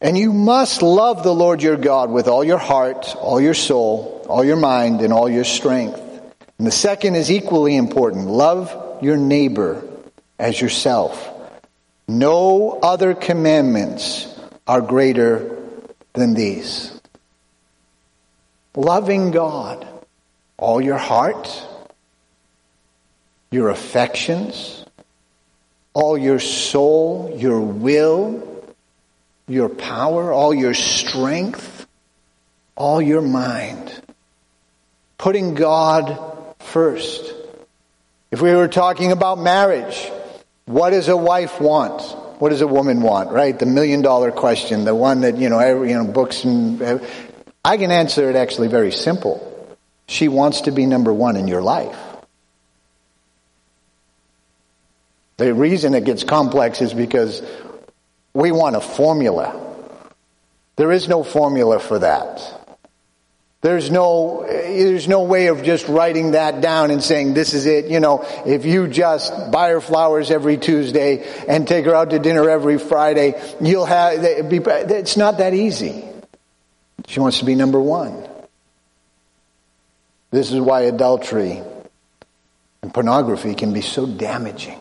And 0.00 0.18
you 0.18 0.32
must 0.32 0.82
love 0.82 1.22
the 1.22 1.34
Lord 1.34 1.62
your 1.62 1.76
God 1.76 2.10
with 2.10 2.26
all 2.26 2.42
your 2.42 2.58
heart, 2.58 3.14
all 3.16 3.40
your 3.40 3.54
soul, 3.54 4.26
all 4.28 4.44
your 4.44 4.56
mind, 4.56 5.00
and 5.00 5.12
all 5.12 5.28
your 5.28 5.44
strength. 5.44 6.00
And 6.58 6.66
the 6.66 6.72
second 6.72 7.14
is 7.14 7.30
equally 7.30 7.76
important 7.76 8.26
love 8.26 8.98
your 9.00 9.16
neighbor 9.16 9.86
as 10.40 10.60
yourself. 10.60 11.36
No 12.08 12.78
other 12.82 13.12
commandments 13.12 14.26
are 14.66 14.80
greater 14.80 15.58
than 16.14 16.32
these. 16.32 16.98
Loving 18.74 19.30
God, 19.30 19.86
all 20.56 20.80
your 20.80 20.96
heart, 20.96 21.66
your 23.50 23.68
affections, 23.68 24.86
all 25.92 26.16
your 26.16 26.38
soul, 26.38 27.34
your 27.36 27.60
will, 27.60 28.64
your 29.46 29.68
power, 29.68 30.32
all 30.32 30.54
your 30.54 30.74
strength, 30.74 31.86
all 32.74 33.02
your 33.02 33.22
mind. 33.22 34.00
Putting 35.18 35.54
God 35.54 36.54
first. 36.60 37.34
If 38.30 38.40
we 38.40 38.54
were 38.54 38.68
talking 38.68 39.12
about 39.12 39.38
marriage, 39.38 40.10
what 40.68 40.90
does 40.90 41.08
a 41.08 41.16
wife 41.16 41.60
want? 41.60 42.02
What 42.40 42.50
does 42.50 42.60
a 42.60 42.66
woman 42.66 43.00
want, 43.00 43.30
right? 43.30 43.58
The 43.58 43.66
million 43.66 44.02
dollar 44.02 44.30
question, 44.30 44.84
the 44.84 44.94
one 44.94 45.22
that, 45.22 45.38
you 45.38 45.48
know, 45.48 45.58
every, 45.58 45.90
you 45.90 45.96
know, 45.96 46.04
books 46.04 46.44
and, 46.44 47.02
I 47.64 47.76
can 47.76 47.90
answer 47.90 48.30
it 48.30 48.36
actually 48.36 48.68
very 48.68 48.92
simple. 48.92 49.76
She 50.06 50.28
wants 50.28 50.62
to 50.62 50.70
be 50.70 50.86
number 50.86 51.12
one 51.12 51.36
in 51.36 51.48
your 51.48 51.62
life. 51.62 51.98
The 55.38 55.54
reason 55.54 55.94
it 55.94 56.04
gets 56.04 56.22
complex 56.22 56.80
is 56.82 56.92
because 56.92 57.42
we 58.34 58.52
want 58.52 58.76
a 58.76 58.80
formula. 58.80 59.58
There 60.76 60.92
is 60.92 61.08
no 61.08 61.24
formula 61.24 61.78
for 61.78 61.98
that. 61.98 62.57
There's 63.60 63.90
no, 63.90 64.44
there's 64.46 65.08
no 65.08 65.24
way 65.24 65.48
of 65.48 65.64
just 65.64 65.88
writing 65.88 66.30
that 66.32 66.60
down 66.60 66.92
and 66.92 67.02
saying, 67.02 67.34
this 67.34 67.54
is 67.54 67.66
it. 67.66 67.86
You 67.86 67.98
know, 67.98 68.24
if 68.46 68.64
you 68.64 68.86
just 68.86 69.32
buy 69.50 69.70
her 69.70 69.80
flowers 69.80 70.30
every 70.30 70.58
Tuesday 70.58 71.26
and 71.48 71.66
take 71.66 71.84
her 71.86 71.94
out 71.94 72.10
to 72.10 72.20
dinner 72.20 72.48
every 72.48 72.78
Friday, 72.78 73.34
you'll 73.60 73.84
have, 73.84 74.22
it's 74.22 75.16
not 75.16 75.38
that 75.38 75.54
easy. 75.54 76.04
She 77.08 77.18
wants 77.18 77.40
to 77.40 77.44
be 77.44 77.56
number 77.56 77.80
one. 77.80 78.28
This 80.30 80.52
is 80.52 80.60
why 80.60 80.82
adultery 80.82 81.60
and 82.82 82.94
pornography 82.94 83.54
can 83.54 83.72
be 83.72 83.80
so 83.80 84.06
damaging. 84.06 84.78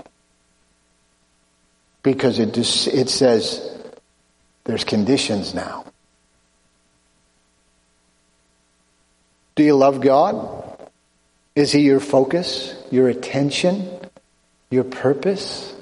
Because 2.03 2.37
it, 2.37 2.53
just, 2.53 2.87
it 2.87 3.09
says 3.09 3.75
there's 4.65 4.83
conditions 4.83 5.55
now. 5.55 5.85
Do 9.57 9.63
you 9.63 9.75
love 9.75 10.01
God? 10.01 10.63
Is 11.55 11.71
He 11.71 11.81
your 11.81 11.99
focus, 11.99 12.75
your 12.91 13.09
attention, 13.09 13.89
your 14.69 14.83
purpose? 14.83 15.75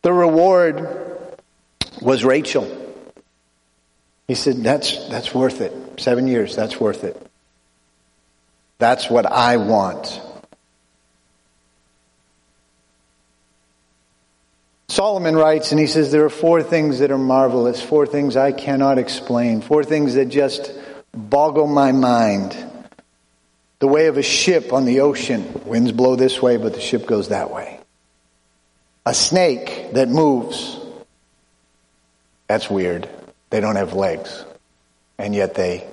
The 0.00 0.12
reward 0.12 0.88
was 2.00 2.24
Rachel. 2.24 2.66
He 4.26 4.34
said, 4.34 4.56
That's, 4.64 5.08
that's 5.08 5.34
worth 5.34 5.60
it. 5.60 6.00
Seven 6.00 6.26
years, 6.26 6.56
that's 6.56 6.80
worth 6.80 7.04
it. 7.04 7.20
That's 8.78 9.10
what 9.10 9.26
I 9.26 9.58
want. 9.58 10.20
Solomon 14.92 15.34
writes 15.34 15.70
and 15.70 15.80
he 15.80 15.86
says, 15.86 16.12
There 16.12 16.26
are 16.26 16.28
four 16.28 16.62
things 16.62 16.98
that 16.98 17.10
are 17.10 17.16
marvelous, 17.16 17.80
four 17.80 18.06
things 18.06 18.36
I 18.36 18.52
cannot 18.52 18.98
explain, 18.98 19.62
four 19.62 19.84
things 19.84 20.16
that 20.16 20.26
just 20.26 20.70
boggle 21.14 21.66
my 21.66 21.92
mind. 21.92 22.54
The 23.78 23.88
way 23.88 24.08
of 24.08 24.18
a 24.18 24.22
ship 24.22 24.74
on 24.74 24.84
the 24.84 25.00
ocean. 25.00 25.62
Winds 25.64 25.92
blow 25.92 26.14
this 26.14 26.42
way, 26.42 26.58
but 26.58 26.74
the 26.74 26.80
ship 26.82 27.06
goes 27.06 27.30
that 27.30 27.50
way. 27.50 27.80
A 29.06 29.14
snake 29.14 29.94
that 29.94 30.10
moves. 30.10 30.78
That's 32.46 32.68
weird. 32.68 33.08
They 33.48 33.60
don't 33.60 33.76
have 33.76 33.94
legs. 33.94 34.44
And 35.16 35.34
yet 35.34 35.54
they 35.54 35.88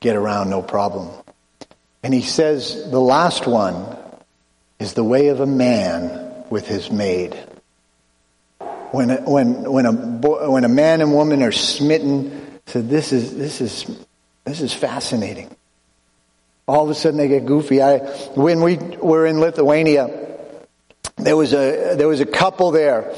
get 0.00 0.16
around 0.16 0.48
no 0.48 0.62
problem. 0.62 1.10
And 2.02 2.14
he 2.14 2.22
says 2.22 2.90
the 2.90 2.98
last 2.98 3.46
one 3.46 3.94
is 4.78 4.94
the 4.94 5.04
way 5.04 5.28
of 5.28 5.40
a 5.40 5.46
man 5.46 6.46
with 6.48 6.66
his 6.66 6.90
maid. 6.90 7.38
When 8.90 9.10
a, 9.10 9.16
when 9.16 9.70
when 9.70 9.86
a 9.86 9.92
when 9.92 10.64
a 10.64 10.68
man 10.68 11.00
and 11.00 11.12
woman 11.12 11.42
are 11.42 11.52
smitten, 11.52 12.60
so 12.66 12.80
this 12.80 13.12
is 13.12 13.36
this 13.36 13.60
is 13.60 13.84
this 14.44 14.60
is 14.60 14.72
fascinating. 14.72 15.54
All 16.66 16.84
of 16.84 16.90
a 16.90 16.94
sudden 16.94 17.18
they 17.18 17.28
get 17.28 17.44
goofy. 17.44 17.82
I 17.82 17.98
when 18.34 18.62
we 18.62 18.76
were 18.76 19.26
in 19.26 19.40
Lithuania, 19.40 20.08
there 21.16 21.36
was 21.36 21.52
a 21.52 21.96
there 21.96 22.08
was 22.08 22.20
a 22.20 22.26
couple 22.26 22.70
there, 22.70 23.14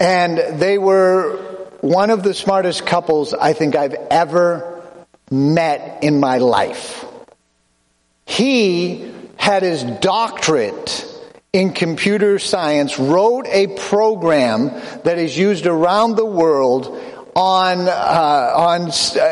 and 0.00 0.60
they 0.60 0.78
were 0.78 1.36
one 1.80 2.10
of 2.10 2.22
the 2.22 2.34
smartest 2.34 2.86
couples 2.86 3.34
I 3.34 3.52
think 3.52 3.76
I've 3.76 3.94
ever 4.10 4.82
met 5.30 6.02
in 6.02 6.18
my 6.18 6.38
life. 6.38 7.04
He 8.26 9.12
had 9.36 9.62
his 9.62 9.82
doctorate 9.82 11.13
in 11.54 11.72
computer 11.72 12.40
science, 12.40 12.98
wrote 12.98 13.46
a 13.46 13.68
program 13.68 14.70
that 15.04 15.18
is 15.18 15.38
used 15.38 15.66
around 15.66 16.16
the 16.16 16.26
world 16.26 17.00
on 17.36 17.88
uh, 17.88 18.52
on 18.56 18.90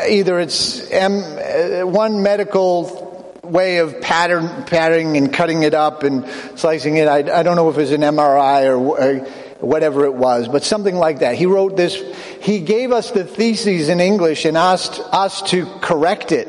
either 0.09 0.39
it's 0.39 0.89
M, 0.89 1.21
uh, 1.21 1.85
one 1.85 2.23
medical 2.23 3.35
way 3.43 3.79
of 3.79 3.99
pattern 3.99 4.63
patterning 4.63 5.17
and 5.17 5.33
cutting 5.33 5.63
it 5.63 5.73
up 5.73 6.03
and 6.03 6.25
slicing 6.55 6.95
it. 6.95 7.09
I, 7.09 7.39
I 7.39 7.43
don't 7.43 7.57
know 7.57 7.69
if 7.69 7.75
it 7.75 7.81
was 7.81 7.91
an 7.91 8.01
MRI 8.01 8.67
or, 8.67 8.77
or 8.77 9.19
whatever 9.59 10.05
it 10.05 10.13
was, 10.13 10.47
but 10.47 10.63
something 10.63 10.95
like 10.95 11.19
that. 11.19 11.35
He 11.35 11.45
wrote 11.45 11.75
this. 11.75 12.01
He 12.41 12.61
gave 12.61 12.93
us 12.93 13.11
the 13.11 13.25
theses 13.25 13.89
in 13.89 13.99
English 13.99 14.45
and 14.45 14.55
asked 14.55 15.01
us 15.11 15.41
to 15.51 15.65
correct 15.81 16.31
it. 16.31 16.47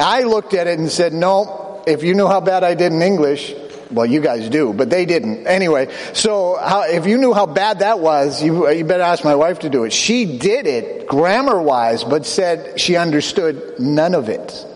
I 0.00 0.24
looked 0.24 0.52
at 0.52 0.66
it 0.66 0.80
and 0.80 0.90
said, 0.90 1.12
"No, 1.12 1.84
if 1.86 2.02
you 2.02 2.14
knew 2.14 2.26
how 2.26 2.40
bad 2.40 2.64
I 2.64 2.74
did 2.74 2.92
in 2.92 3.02
English, 3.02 3.54
well, 3.90 4.06
you 4.06 4.20
guys 4.20 4.48
do, 4.48 4.72
but 4.72 4.90
they 4.90 5.04
didn't. 5.04 5.46
Anyway, 5.46 5.94
so 6.12 6.56
how, 6.56 6.82
if 6.82 7.06
you 7.06 7.18
knew 7.18 7.32
how 7.32 7.46
bad 7.46 7.80
that 7.80 8.00
was, 8.00 8.42
you, 8.42 8.68
you 8.70 8.84
better 8.84 9.02
ask 9.02 9.24
my 9.24 9.34
wife 9.34 9.60
to 9.60 9.70
do 9.70 9.84
it. 9.84 9.92
She 9.92 10.38
did 10.38 10.66
it 10.66 11.06
grammar 11.06 11.60
wise, 11.60 12.04
but 12.04 12.26
said 12.26 12.80
she 12.80 12.96
understood 12.96 13.78
none 13.78 14.14
of 14.14 14.28
it. 14.28 14.66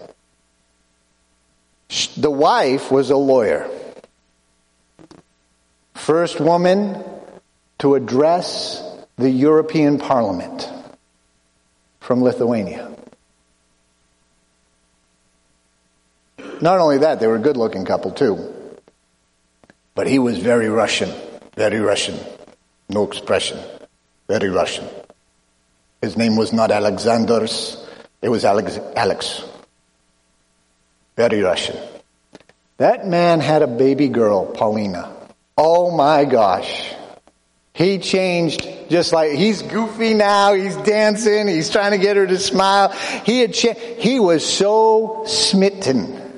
The 2.17 2.31
wife 2.31 2.91
was 2.91 3.11
a 3.11 3.17
lawyer. 3.17 3.69
First 5.95 6.41
woman 6.41 7.03
to 7.79 7.95
address 7.95 8.83
the 9.17 9.31
European 9.31 9.99
Parliament 9.99 10.71
from 12.01 12.23
Lithuania. 12.23 12.91
Not 16.61 16.79
only 16.79 16.99
that, 16.99 17.21
they 17.21 17.27
were 17.27 17.37
a 17.37 17.41
good 17.41 17.57
looking 17.57 17.85
couple 17.85 18.11
too. 18.11 18.55
But 20.01 20.07
he 20.07 20.19
was 20.19 20.39
very 20.39 20.71
Russian, 20.71 21.11
very 21.57 21.79
Russian. 21.79 22.19
No 22.89 23.05
expression. 23.05 23.59
Very 24.29 24.49
Russian. 24.49 24.89
His 26.01 26.17
name 26.17 26.37
was 26.37 26.55
not 26.55 26.71
Alexander's, 26.71 27.87
it 28.23 28.31
was 28.31 28.47
Alex. 28.47 28.79
Alex. 28.97 29.45
Very 31.17 31.43
Russian. 31.43 31.77
That 32.79 33.07
man 33.07 33.41
had 33.41 33.61
a 33.61 33.67
baby 33.67 34.09
girl, 34.09 34.47
Paulina. 34.47 35.15
Oh 35.59 35.95
my 35.95 36.25
gosh. 36.25 36.95
He 37.75 37.99
changed 37.99 38.67
just 38.89 39.13
like 39.13 39.33
he's 39.33 39.61
goofy 39.61 40.15
now. 40.15 40.55
He's 40.55 40.77
dancing. 40.77 41.47
He's 41.47 41.69
trying 41.69 41.93
to 41.93 41.99
get 41.99 42.17
her 42.17 42.27
to 42.27 42.39
smile. 42.39 42.89
He 43.27 43.41
had 43.41 43.53
cha- 43.53 43.75
he 43.75 44.19
was 44.19 44.47
so 44.47 45.25
smitten 45.27 46.30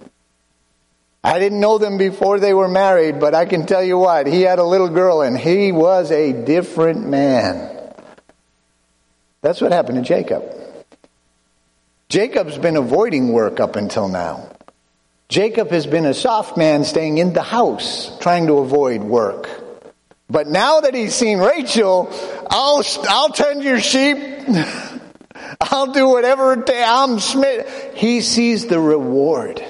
I 1.25 1.39
didn't 1.39 1.61
know 1.61 1.79
them 1.79 1.99
before 1.99 2.41
they 2.41 2.53
were 2.53 2.69
married, 2.69 3.21
but 3.21 3.35
I 3.35 3.47
can 3.47 3.65
tell 3.65 3.83
you 3.83 3.97
what, 3.97 4.27
he 4.27 4.43
had 4.43 4.59
a 4.59 4.65
little 4.65 4.89
girl 4.89 5.23
and 5.23 5.39
he 5.39 5.71
was 5.71 6.11
a 6.11 6.33
different 6.33 7.07
man. 7.07 7.71
That's 9.41 9.61
what 9.61 9.73
happened 9.73 9.99
to 9.99 10.03
Jacob. 10.03 10.43
Jacob's 12.09 12.59
been 12.59 12.77
avoiding 12.77 13.33
work 13.33 13.61
up 13.61 13.77
until 13.77 14.09
now. 14.09 14.49
Jacob 15.29 15.71
has 15.71 15.87
been 15.87 16.05
a 16.05 16.13
soft 16.13 16.57
man 16.57 16.85
staying 16.85 17.19
in 17.19 17.33
the 17.33 17.43
house, 17.43 18.19
trying 18.19 18.49
to 18.49 18.59
avoid 18.59 19.03
work. 19.03 19.49
But 20.29 20.47
now 20.47 20.81
that 20.81 20.95
he's 20.95 21.15
seen 21.15 21.39
Rachel, 21.39 22.09
I'll, 22.51 22.83
I'll 23.09 23.31
tend 23.31 23.63
your 23.63 23.81
sheep. 23.81 24.19
I'll 25.61 25.93
do 25.93 26.09
whatever. 26.09 26.63
I'm 26.69 27.19
smit. 27.19 27.95
He 27.95 28.21
sees 28.21 28.67
the 28.67 28.81
reward. 28.81 29.65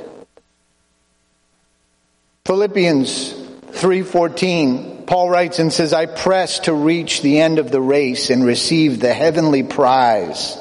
Philippians 2.44 3.34
3:14 3.72 5.06
Paul 5.06 5.30
writes 5.30 5.58
and 5.58 5.72
says 5.72 5.92
I 5.92 6.06
press 6.06 6.60
to 6.60 6.72
reach 6.72 7.22
the 7.22 7.38
end 7.38 7.58
of 7.58 7.70
the 7.70 7.80
race 7.80 8.30
and 8.30 8.44
receive 8.44 8.98
the 8.98 9.12
heavenly 9.12 9.62
prize 9.62 10.56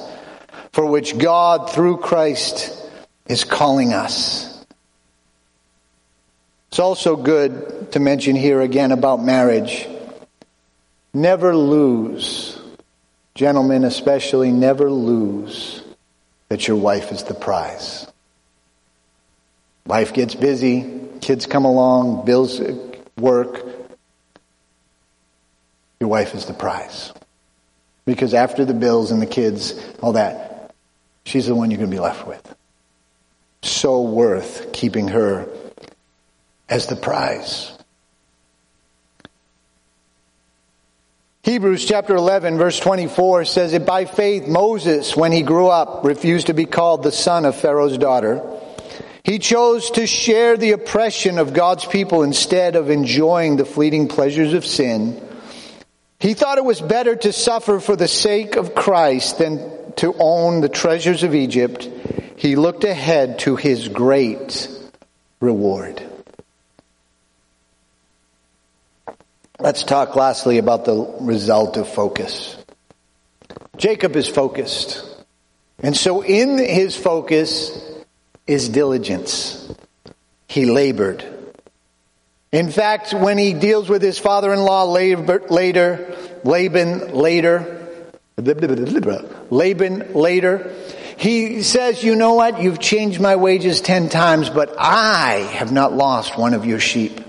for 0.74 0.86
which 0.86 1.18
God 1.18 1.72
through 1.72 1.98
Christ 1.98 2.78
is 3.28 3.44
calling 3.44 3.94
us. 3.94 4.64
It's 6.70 6.80
also 6.80 7.16
good 7.16 7.92
to 7.94 8.00
mention 8.00 8.36
here 8.36 8.62
again 8.62 8.92
about 8.92 9.24
marriage. 9.24 9.88
Never 11.14 11.56
lose, 11.56 12.60
gentlemen 13.36 13.84
especially, 13.84 14.52
never 14.52 14.90
lose 14.90 15.82
that 16.50 16.68
your 16.68 16.78
wife 16.78 17.12
is 17.12 17.24
the 17.24 17.34
prize. 17.34 18.08
Life 19.86 20.14
gets 20.14 20.36
busy, 20.36 21.02
kids 21.22 21.46
come 21.46 21.66
along, 21.66 22.26
bills 22.26 22.60
work. 23.18 23.64
Your 26.00 26.10
wife 26.10 26.36
is 26.36 26.46
the 26.46 26.54
prize. 26.54 27.14
Because 28.06 28.34
after 28.34 28.66
the 28.66 28.74
bills 28.74 29.12
and 29.12 29.22
the 29.22 29.28
kids, 29.28 29.80
all 30.02 30.14
that, 30.14 30.74
she's 31.24 31.46
the 31.46 31.56
one 31.56 31.70
you're 31.70 31.78
going 31.78 31.92
to 31.92 31.96
be 31.96 32.02
left 32.02 32.28
with. 32.28 32.56
So 33.62 34.02
worth 34.02 34.74
keeping 34.74 35.10
her 35.10 35.48
as 36.68 36.88
the 36.88 36.96
prize. 36.96 37.72
Hebrews 41.44 41.86
chapter 41.86 42.16
11 42.16 42.58
verse 42.58 42.80
24 42.80 43.46
says 43.46 43.72
that 43.72 43.86
by 43.86 44.06
faith 44.06 44.48
Moses, 44.48 45.16
when 45.16 45.32
he 45.32 45.42
grew 45.42 45.68
up, 45.68 46.04
refused 46.04 46.48
to 46.48 46.54
be 46.54 46.66
called 46.66 47.04
the 47.04 47.12
son 47.12 47.46
of 47.46 47.56
Pharaoh's 47.56 47.98
daughter 47.98 48.42
he 49.24 49.40
chose 49.40 49.92
to 49.92 50.08
share 50.08 50.58
the 50.58 50.72
oppression 50.72 51.38
of 51.38 51.54
God's 51.54 51.86
people 51.86 52.24
instead 52.24 52.76
of 52.76 52.90
enjoying 52.90 53.56
the 53.56 53.66
fleeting 53.66 54.08
pleasures 54.08 54.54
of 54.54 54.66
sin. 54.66 55.22
He 56.20 56.34
thought 56.34 56.58
it 56.58 56.66
was 56.66 56.82
better 56.82 57.16
to 57.16 57.32
suffer 57.32 57.80
for 57.80 57.96
the 57.96 58.08
sake 58.08 58.56
of 58.56 58.74
Christ 58.74 59.38
than 59.38 59.94
to 59.98 60.16
own 60.18 60.62
the 60.62 60.70
treasures 60.70 61.24
of 61.24 61.36
Egypt. 61.36 61.90
He 62.36 62.56
looked 62.56 62.84
ahead 62.84 63.40
to 63.40 63.56
his 63.56 63.88
great 63.88 64.68
reward. 65.40 66.02
Let's 69.60 69.84
talk 69.84 70.16
lastly 70.16 70.58
about 70.58 70.86
the 70.86 70.96
result 71.20 71.78
of 71.78 71.88
focus. 71.88 72.58
Jacob 73.78 74.16
is 74.16 74.28
focused. 74.28 75.06
And 75.84 75.96
so 75.96 76.22
in 76.22 76.58
his 76.58 76.96
focus, 76.96 77.91
is 78.48 78.70
diligence. 78.70 79.74
He 80.48 80.66
labored. 80.66 81.24
In 82.52 82.70
fact, 82.70 83.14
when 83.14 83.38
he 83.38 83.54
deals 83.54 83.88
with 83.88 84.02
his 84.02 84.20
father-in-law 84.20 84.92
later, 84.92 86.18
Laban 86.44 87.14
later, 87.14 87.78
Laban 88.38 90.14
later, 90.14 90.76
he 91.18 91.64
says, 91.64 92.04
you 92.04 92.16
know 92.16 92.34
what? 92.34 92.62
You've 92.62 92.80
changed 92.80 93.22
my 93.22 93.36
wages 93.38 93.80
ten 93.80 94.10
times, 94.10 94.50
but 94.50 94.76
I 94.78 95.48
have 95.54 95.72
not 95.72 95.94
lost 95.94 96.38
one 96.38 96.54
of 96.54 96.66
your 96.66 96.80
sheep. 96.80 97.22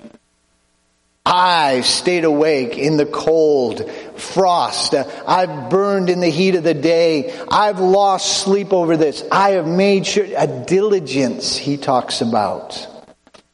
I 1.24 1.82
stayed 1.82 2.24
awake 2.24 2.76
in 2.76 2.96
the 2.96 3.06
cold, 3.06 3.88
frost. 4.16 4.94
I've 4.94 5.70
burned 5.70 6.10
in 6.10 6.20
the 6.20 6.28
heat 6.28 6.56
of 6.56 6.64
the 6.64 6.74
day. 6.74 7.32
I've 7.48 7.78
lost 7.78 8.42
sleep 8.42 8.72
over 8.72 8.96
this. 8.96 9.22
I 9.30 9.50
have 9.50 9.66
made 9.66 10.06
sure, 10.06 10.26
a 10.36 10.46
diligence 10.66 11.56
he 11.56 11.76
talks 11.76 12.20
about. 12.22 12.88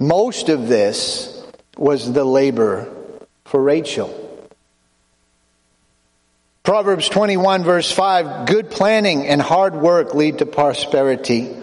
Most 0.00 0.48
of 0.48 0.68
this 0.68 1.44
was 1.76 2.12
the 2.12 2.24
labor 2.24 2.88
for 3.44 3.62
Rachel. 3.62 4.24
Proverbs 6.62 7.09
21 7.09 7.64
verse 7.64 7.90
5, 7.90 8.46
good 8.46 8.70
planning 8.70 9.26
and 9.26 9.40
hard 9.40 9.74
work 9.74 10.14
lead 10.14 10.38
to 10.38 10.46
prosperity, 10.46 11.54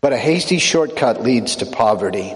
but 0.00 0.12
a 0.12 0.16
hasty 0.16 0.58
shortcut 0.58 1.22
leads 1.22 1.56
to 1.56 1.66
poverty. 1.66 2.34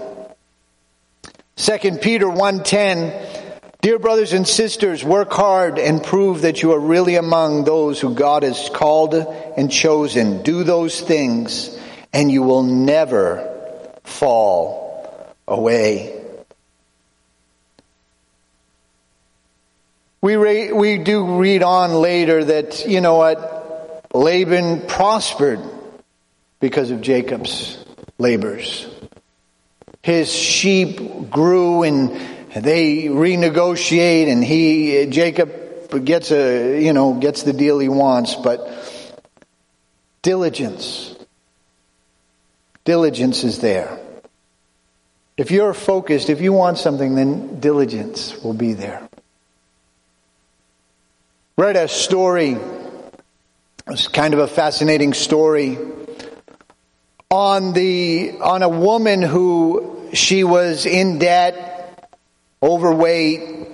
2 1.55 1.99
Peter 2.01 2.27
1:10 2.27 3.41
Dear 3.83 3.99
brothers 3.99 4.31
and 4.31 4.47
sisters, 4.47 5.03
work 5.03 5.33
hard 5.33 5.77
and 5.77 6.01
prove 6.01 6.43
that 6.43 6.61
you 6.61 6.71
are 6.71 6.79
really 6.79 7.15
among 7.15 7.65
those 7.65 7.99
who 7.99 8.15
God 8.15 8.43
has 8.43 8.69
called 8.69 9.13
and 9.13 9.69
chosen. 9.69 10.41
Do 10.41 10.63
those 10.63 11.01
things 11.01 11.77
and 12.13 12.31
you 12.31 12.43
will 12.43 12.63
never 12.63 13.45
fall 14.05 15.27
away. 15.49 16.17
We, 20.21 20.37
re- 20.37 20.71
we 20.71 20.99
do 20.99 21.39
read 21.39 21.61
on 21.61 21.91
later 21.91 22.41
that, 22.45 22.87
you 22.87 23.01
know 23.01 23.15
what, 23.15 24.05
Laban 24.13 24.87
prospered 24.87 25.59
because 26.61 26.89
of 26.89 27.01
Jacob's 27.01 27.83
labors. 28.17 28.87
His 30.03 30.31
sheep 30.31 31.29
grew 31.29 31.83
and 31.83 32.11
they 32.53 33.05
renegotiate 33.05 34.27
and 34.27 34.43
he, 34.43 35.07
Jacob 35.07 36.03
gets 36.03 36.29
a, 36.31 36.83
you 36.83 36.91
know, 36.91 37.13
gets 37.13 37.43
the 37.43 37.53
deal 37.53 37.79
he 37.79 37.87
wants, 37.87 38.35
but 38.35 38.69
diligence. 40.21 41.15
Diligence 42.83 43.45
is 43.45 43.59
there. 43.59 43.97
If 45.37 45.51
you're 45.51 45.73
focused, 45.73 46.29
if 46.29 46.41
you 46.41 46.51
want 46.51 46.77
something, 46.77 47.15
then 47.15 47.61
diligence 47.61 48.35
will 48.43 48.53
be 48.53 48.73
there. 48.73 49.07
Read 51.57 51.77
a 51.77 51.87
story. 51.87 52.57
It's 53.87 54.09
kind 54.09 54.33
of 54.33 54.41
a 54.41 54.47
fascinating 54.47 55.13
story 55.13 55.77
on 57.29 57.73
the 57.73 58.37
on 58.41 58.61
a 58.61 58.69
woman 58.69 59.21
who 59.21 59.92
she 60.13 60.43
was 60.43 60.85
in 60.85 61.19
debt 61.19 62.09
overweight, 62.61 63.67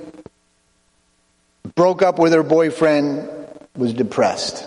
broke 1.76 2.02
up 2.02 2.18
with 2.18 2.34
her 2.34 2.44
boyfriend, 2.44 3.30
was 3.76 3.94
depressed. 3.94 4.66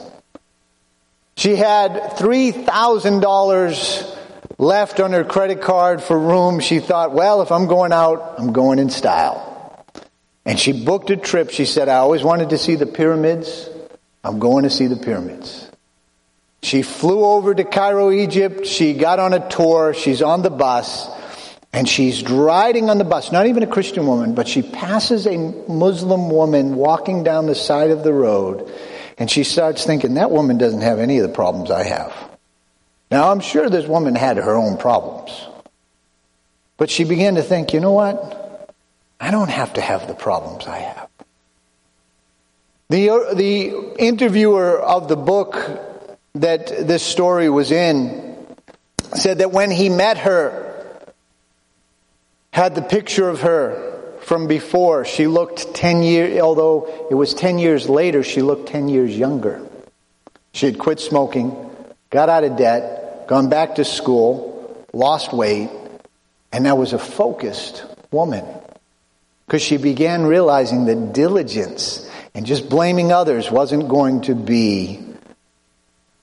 She 1.36 1.56
had 1.56 1.92
$3,000 1.92 4.18
left 4.58 5.00
on 5.00 5.12
her 5.12 5.24
credit 5.24 5.60
card 5.60 6.02
for 6.02 6.18
room. 6.18 6.60
She 6.60 6.78
thought, 6.78 7.12
well, 7.12 7.42
if 7.42 7.50
I'm 7.50 7.66
going 7.66 7.92
out, 7.92 8.34
I'm 8.38 8.52
going 8.52 8.78
in 8.78 8.90
style. 8.90 9.48
And 10.44 10.58
she 10.58 10.84
booked 10.84 11.10
a 11.10 11.16
trip. 11.16 11.50
She 11.50 11.64
said, 11.64 11.88
I 11.88 11.96
always 11.96 12.22
wanted 12.22 12.50
to 12.50 12.58
see 12.58 12.74
the 12.74 12.86
pyramids. 12.86 13.68
I'm 14.22 14.38
going 14.38 14.64
to 14.64 14.70
see 14.70 14.86
the 14.86 14.96
pyramids. 14.96 15.70
She 16.62 16.82
flew 16.82 17.24
over 17.24 17.54
to 17.54 17.64
Cairo, 17.64 18.12
Egypt. 18.12 18.66
She 18.66 18.94
got 18.94 19.18
on 19.18 19.32
a 19.32 19.48
tour. 19.48 19.94
She's 19.94 20.22
on 20.22 20.42
the 20.42 20.50
bus. 20.50 21.08
And 21.72 21.88
she's 21.88 22.22
riding 22.28 22.90
on 22.90 22.98
the 22.98 23.04
bus, 23.04 23.32
not 23.32 23.46
even 23.46 23.62
a 23.62 23.66
Christian 23.66 24.06
woman, 24.06 24.34
but 24.34 24.46
she 24.46 24.60
passes 24.60 25.26
a 25.26 25.38
Muslim 25.68 26.28
woman 26.28 26.76
walking 26.76 27.22
down 27.22 27.46
the 27.46 27.54
side 27.54 27.90
of 27.90 28.04
the 28.04 28.12
road. 28.12 28.70
And 29.16 29.30
she 29.30 29.42
starts 29.44 29.86
thinking, 29.86 30.14
that 30.14 30.30
woman 30.30 30.58
doesn't 30.58 30.82
have 30.82 30.98
any 30.98 31.18
of 31.18 31.26
the 31.26 31.34
problems 31.34 31.70
I 31.70 31.84
have. 31.84 32.12
Now, 33.10 33.30
I'm 33.30 33.40
sure 33.40 33.70
this 33.70 33.86
woman 33.86 34.14
had 34.14 34.36
her 34.36 34.54
own 34.54 34.76
problems. 34.76 35.30
But 36.76 36.90
she 36.90 37.04
began 37.04 37.36
to 37.36 37.42
think, 37.42 37.72
you 37.72 37.80
know 37.80 37.92
what? 37.92 38.70
I 39.20 39.30
don't 39.30 39.50
have 39.50 39.74
to 39.74 39.80
have 39.80 40.08
the 40.08 40.14
problems 40.14 40.66
I 40.66 40.78
have. 40.78 41.08
The, 42.88 43.32
the 43.34 43.94
interviewer 43.98 44.78
of 44.78 45.08
the 45.08 45.16
book 45.16 45.54
that 46.34 46.66
this 46.66 47.02
story 47.02 47.48
was 47.48 47.70
in 47.70 48.36
said 49.14 49.38
that 49.38 49.52
when 49.52 49.70
he 49.70 49.88
met 49.88 50.18
her, 50.18 50.61
had 52.52 52.74
the 52.74 52.82
picture 52.82 53.28
of 53.28 53.40
her 53.40 54.18
from 54.20 54.46
before. 54.46 55.04
She 55.04 55.26
looked 55.26 55.74
10 55.74 56.02
years, 56.02 56.40
although 56.40 57.06
it 57.10 57.14
was 57.14 57.34
10 57.34 57.58
years 57.58 57.88
later, 57.88 58.22
she 58.22 58.42
looked 58.42 58.68
10 58.68 58.88
years 58.88 59.16
younger. 59.16 59.66
She 60.52 60.66
had 60.66 60.78
quit 60.78 61.00
smoking, 61.00 61.56
got 62.10 62.28
out 62.28 62.44
of 62.44 62.56
debt, 62.56 63.26
gone 63.26 63.48
back 63.48 63.76
to 63.76 63.84
school, 63.84 64.86
lost 64.92 65.32
weight, 65.32 65.70
and 66.52 66.64
now 66.64 66.76
was 66.76 66.92
a 66.92 66.98
focused 66.98 67.84
woman. 68.10 68.44
Because 69.46 69.62
she 69.62 69.78
began 69.78 70.24
realizing 70.24 70.84
that 70.86 71.12
diligence 71.14 72.08
and 72.34 72.46
just 72.46 72.68
blaming 72.68 73.12
others 73.12 73.50
wasn't 73.50 73.88
going 73.88 74.22
to 74.22 74.34
be 74.34 75.00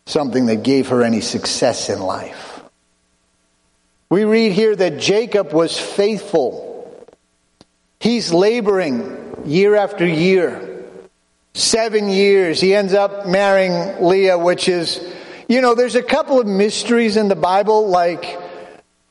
something 0.05 0.45
that 0.47 0.63
gave 0.63 0.87
her 0.89 1.03
any 1.03 1.21
success 1.21 1.89
in 1.89 1.99
life. 1.99 2.48
We 4.10 4.24
read 4.24 4.54
here 4.54 4.76
that 4.76 5.00
Jacob 5.00 5.54
was 5.54 5.80
faithful. 5.80 7.06
He's 8.00 8.34
laboring 8.34 9.43
year 9.45 9.76
after 9.76 10.06
year. 10.06 10.86
Seven 11.54 12.10
years. 12.10 12.60
He 12.60 12.74
ends 12.74 12.93
up 12.93 13.28
marrying 13.28 14.04
Leah, 14.04 14.38
which 14.38 14.67
is, 14.67 15.00
you 15.48 15.62
know, 15.62 15.76
there's 15.76 15.95
a 15.95 16.04
couple 16.04 16.39
of 16.39 16.48
mysteries 16.48 17.17
in 17.17 17.28
the 17.28 17.36
Bible, 17.36 17.88
like, 17.88 18.39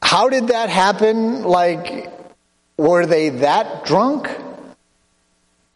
how 0.03 0.29
did 0.29 0.49
that 0.49 0.71
happen? 0.71 1.43
Like, 1.43 2.11
were 2.77 3.07
they 3.07 3.29
that 3.31 3.85
drunk? 3.85 4.31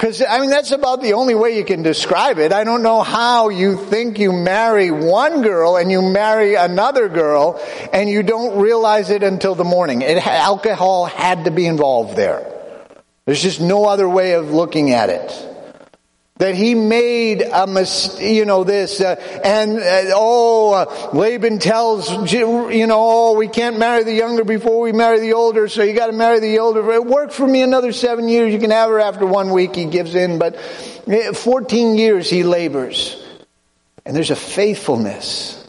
Because, 0.03 0.21
I 0.21 0.41
mean, 0.41 0.51
that's 0.51 0.73
about 0.73 1.01
the 1.01 1.13
only 1.13 1.37
way 1.37 1.57
you 1.57 1.65
can 1.65 1.85
describe 1.85 2.41
it. 2.41 2.53
I 2.53 2.65
don't 2.65 2.83
know 2.83 3.03
how 3.03 3.51
you 3.51 3.77
think 3.77 4.19
you 4.19 4.33
marry 4.33 4.91
one 4.91 5.43
girl 5.43 5.77
and 5.77 5.93
you 5.93 6.03
marry 6.03 6.57
another 6.57 7.09
girl 7.09 7.61
and 7.93 8.11
you 8.11 8.25
don't 8.25 8.61
realize 8.61 9.11
it 9.11 9.23
until 9.23 9.55
the 9.55 9.63
morning. 9.63 10.03
It, 10.03 10.27
alcohol 10.27 11.07
had 11.07 11.45
to 11.45 11.53
be 11.53 11.67
involved 11.67 12.17
there. 12.17 12.45
There's 13.27 13.41
just 13.41 13.61
no 13.61 13.85
other 13.85 14.09
way 14.09 14.33
of 14.33 14.51
looking 14.51 14.91
at 14.91 15.09
it 15.09 15.52
that 16.43 16.57
he 16.57 16.75
made 16.75 17.41
a 17.41 17.69
mis- 17.69 18.19
you 18.21 18.45
know 18.45 18.65
this 18.65 19.01
uh, 19.01 19.15
and 19.45 19.79
uh, 19.79 20.13
oh 20.13 20.73
uh, 20.73 21.17
Laban 21.17 21.61
tells 21.61 22.11
you 22.33 22.85
know 22.89 22.99
oh 22.99 23.37
we 23.39 23.47
can't 23.47 23.79
marry 23.79 24.03
the 24.03 24.13
younger 24.13 24.43
before 24.43 24.81
we 24.81 24.91
marry 24.91 25.21
the 25.21 25.35
older 25.35 25.69
so 25.69 25.85
you 25.85 25.93
got 25.93 26.09
to 26.09 26.13
marry 26.13 26.41
the 26.41 26.59
older. 26.59 26.91
It 26.91 27.07
worked 27.07 27.33
for 27.33 27.47
me 27.47 27.63
another 27.63 27.93
7 27.93 28.29
years. 28.29 28.53
You 28.53 28.59
can 28.59 28.73
have 28.73 28.91
her 28.91 28.99
after 28.99 29.25
one 29.25 29.51
week 29.53 29.77
he 29.77 29.85
gives 29.85 30.17
in 30.17 30.41
but 30.41 30.57
eh, 31.07 31.31
14 31.31 31.95
years 31.95 32.29
he 32.29 32.43
labors. 32.43 33.25
And 34.05 34.17
there's 34.17 34.33
a 34.33 34.37
faithfulness. 34.37 35.65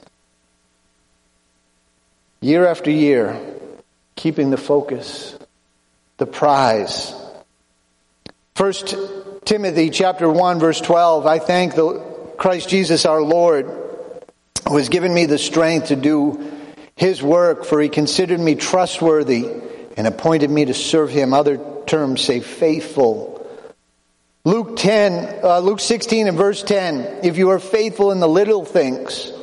Year 2.41 2.65
after 2.65 2.89
year 2.89 3.39
keeping 4.15 4.49
the 4.49 4.57
focus 4.57 5.37
the 6.17 6.25
prize. 6.25 7.13
First 8.55 8.95
Timothy 9.45 9.89
chapter 9.89 10.29
1 10.29 10.59
verse 10.59 10.79
12, 10.79 11.25
I 11.25 11.37
thank 11.37 11.75
the 11.75 11.99
Christ 12.37 12.69
Jesus 12.69 13.05
our 13.05 13.21
Lord 13.21 13.65
who 14.67 14.77
has 14.77 14.87
given 14.87 15.13
me 15.13 15.25
the 15.25 15.37
strength 15.37 15.87
to 15.87 15.97
do 15.97 16.49
his 16.95 17.21
work 17.21 17.65
for 17.65 17.81
he 17.81 17.89
considered 17.89 18.39
me 18.39 18.55
trustworthy 18.55 19.49
and 19.97 20.07
appointed 20.07 20.49
me 20.49 20.65
to 20.65 20.73
serve 20.73 21.09
him. 21.09 21.33
Other 21.33 21.59
terms 21.85 22.21
say 22.21 22.39
faithful. 22.39 23.45
Luke 24.45 24.77
10, 24.77 25.43
uh, 25.43 25.59
Luke 25.59 25.81
16 25.81 26.29
and 26.29 26.37
verse 26.37 26.63
10, 26.63 27.25
if 27.25 27.37
you 27.37 27.49
are 27.49 27.59
faithful 27.59 28.11
in 28.13 28.21
the 28.21 28.29
little 28.29 28.63
things, 28.63 29.33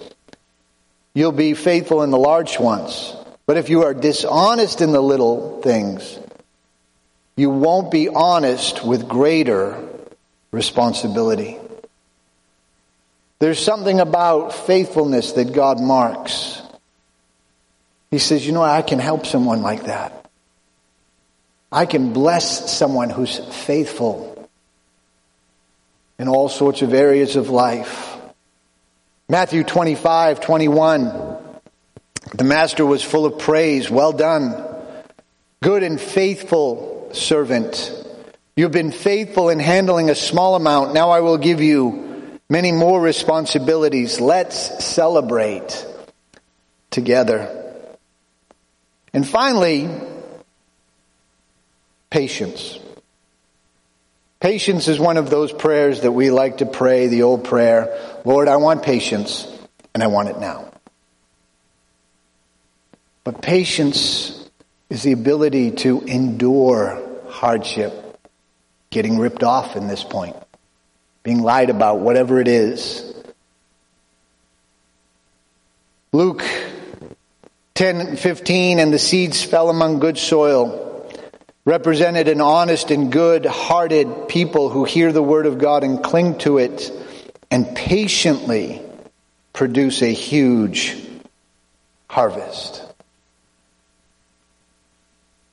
you'll 1.12 1.32
be 1.32 1.52
faithful 1.52 2.02
in 2.02 2.10
the 2.10 2.18
large 2.18 2.58
ones. 2.58 3.14
But 3.44 3.58
if 3.58 3.68
you 3.68 3.82
are 3.82 3.92
dishonest 3.92 4.80
in 4.80 4.92
the 4.92 5.02
little 5.02 5.60
things, 5.60 6.18
you 7.36 7.50
won't 7.50 7.90
be 7.90 8.08
honest 8.08 8.82
with 8.84 9.06
greater 9.06 9.88
responsibility. 10.52 11.58
There's 13.38 13.58
something 13.58 14.00
about 14.00 14.52
faithfulness 14.54 15.33
that 15.33 15.52
God 15.52 15.81
marks. 15.81 16.60
He 18.10 18.18
says, 18.18 18.46
you 18.46 18.52
know, 18.52 18.62
I 18.62 18.83
can 18.83 18.98
help 18.98 19.25
someone 19.25 19.62
like 19.62 19.85
that. 19.85 20.31
I 21.72 21.87
can 21.87 22.12
bless 22.12 22.70
someone 22.70 23.10
who's 23.10 23.38
faithful 23.38 24.48
in 26.18 26.29
all 26.29 26.48
sorts 26.48 26.83
of 26.83 26.92
areas 26.92 27.37
of 27.37 27.48
life. 27.48 28.16
Matthew 29.29 29.62
25, 29.62 30.40
21. 30.40 31.38
The 32.35 32.44
master 32.44 32.85
was 32.85 33.02
full 33.02 33.25
of 33.25 33.38
praise. 33.38 33.88
Well 33.88 34.12
done. 34.12 34.66
Good 35.62 35.83
and 35.83 36.00
faithful 36.00 37.10
servant. 37.12 38.00
You've 38.61 38.73
been 38.73 38.92
faithful 38.92 39.48
in 39.48 39.58
handling 39.58 40.11
a 40.11 40.15
small 40.15 40.54
amount. 40.54 40.92
Now 40.92 41.08
I 41.08 41.21
will 41.21 41.38
give 41.38 41.63
you 41.63 42.38
many 42.50 42.73
more 42.73 43.00
responsibilities. 43.00 44.21
Let's 44.21 44.85
celebrate 44.85 45.87
together. 46.90 47.96
And 49.15 49.27
finally, 49.27 49.88
patience. 52.11 52.79
Patience 54.40 54.88
is 54.88 55.00
one 55.00 55.17
of 55.17 55.31
those 55.31 55.54
prayers 55.54 56.02
that 56.02 56.13
we 56.13 56.31
like 56.31 56.58
to 56.58 56.67
pray, 56.67 57.06
the 57.06 57.23
old 57.23 57.44
prayer 57.44 58.21
Lord, 58.27 58.46
I 58.46 58.56
want 58.56 58.83
patience, 58.83 59.50
and 59.94 60.02
I 60.02 60.08
want 60.08 60.29
it 60.29 60.38
now. 60.38 60.71
But 63.25 63.40
patience 63.40 64.50
is 64.90 65.02
the 65.02 65.13
ability 65.13 65.71
to 65.87 66.02
endure 66.02 67.23
hardship, 67.31 68.10
getting 68.90 69.18
ripped 69.18 69.42
off 69.42 69.76
in 69.76 69.86
this 69.86 70.04
point, 70.04 70.36
being 71.22 71.42
lied 71.42 71.70
about, 71.70 72.00
whatever 72.00 72.40
it 72.40 72.48
is. 72.48 73.06
Luke 76.12 76.44
10 77.74 78.16
15, 78.16 78.78
and 78.80 78.92
the 78.92 78.98
seeds 78.98 79.42
fell 79.44 79.70
among 79.70 80.00
good 80.00 80.18
soil, 80.18 81.08
represented 81.64 82.26
an 82.26 82.40
honest 82.40 82.90
and 82.90 83.12
good 83.12 83.46
hearted 83.46 84.28
people 84.28 84.68
who 84.68 84.84
hear 84.84 85.12
the 85.12 85.22
word 85.22 85.46
of 85.46 85.58
God 85.58 85.84
and 85.84 86.02
cling 86.02 86.38
to 86.38 86.58
it 86.58 86.90
and 87.50 87.74
patiently 87.76 88.82
produce 89.52 90.02
a 90.02 90.12
huge 90.12 90.96
harvest. 92.08 92.82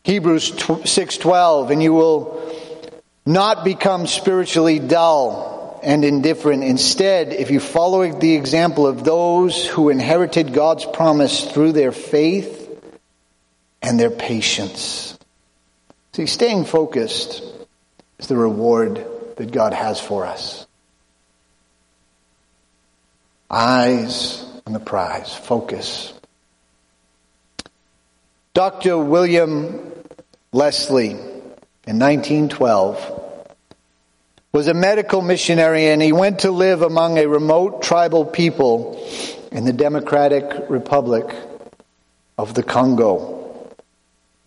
Hebrews 0.03 0.53
6:12 0.53 1.69
and 1.69 1.83
you 1.83 1.93
will 1.93 2.41
not 3.27 3.65
become 3.65 4.07
spiritually 4.07 4.79
dull 4.79 5.81
and 5.83 6.05
indifferent. 6.05 6.63
Instead, 6.63 7.33
if 7.33 7.51
you 7.51 7.59
follow 7.59 8.09
the 8.09 8.33
example 8.33 8.87
of 8.87 9.03
those 9.03 9.65
who 9.67 9.89
inherited 9.89 10.53
God's 10.53 10.85
promise 10.85 11.43
through 11.43 11.73
their 11.73 11.91
faith 11.91 12.69
and 13.81 13.99
their 13.99 14.09
patience. 14.09 15.19
See, 16.13 16.25
staying 16.25 16.63
focused 16.65 17.43
is 18.17 18.27
the 18.27 18.37
reward 18.37 19.05
that 19.35 19.51
God 19.51 19.73
has 19.73 19.99
for 19.99 20.25
us. 20.25 20.65
Eyes 23.51 24.45
on 24.65 24.71
the 24.71 24.79
prize, 24.79 25.35
focus. 25.35 26.13
Dr. 28.53 28.97
William 28.97 29.93
Leslie 30.53 31.36
in 31.87 31.97
1912 31.99 33.55
was 34.51 34.67
a 34.67 34.73
medical 34.73 35.21
missionary 35.21 35.87
and 35.87 36.01
he 36.01 36.11
went 36.11 36.39
to 36.39 36.51
live 36.51 36.81
among 36.81 37.17
a 37.17 37.27
remote 37.27 37.81
tribal 37.81 38.25
people 38.25 39.03
in 39.51 39.65
the 39.65 39.73
Democratic 39.73 40.69
Republic 40.69 41.33
of 42.37 42.53
the 42.53 42.63
Congo. 42.63 43.73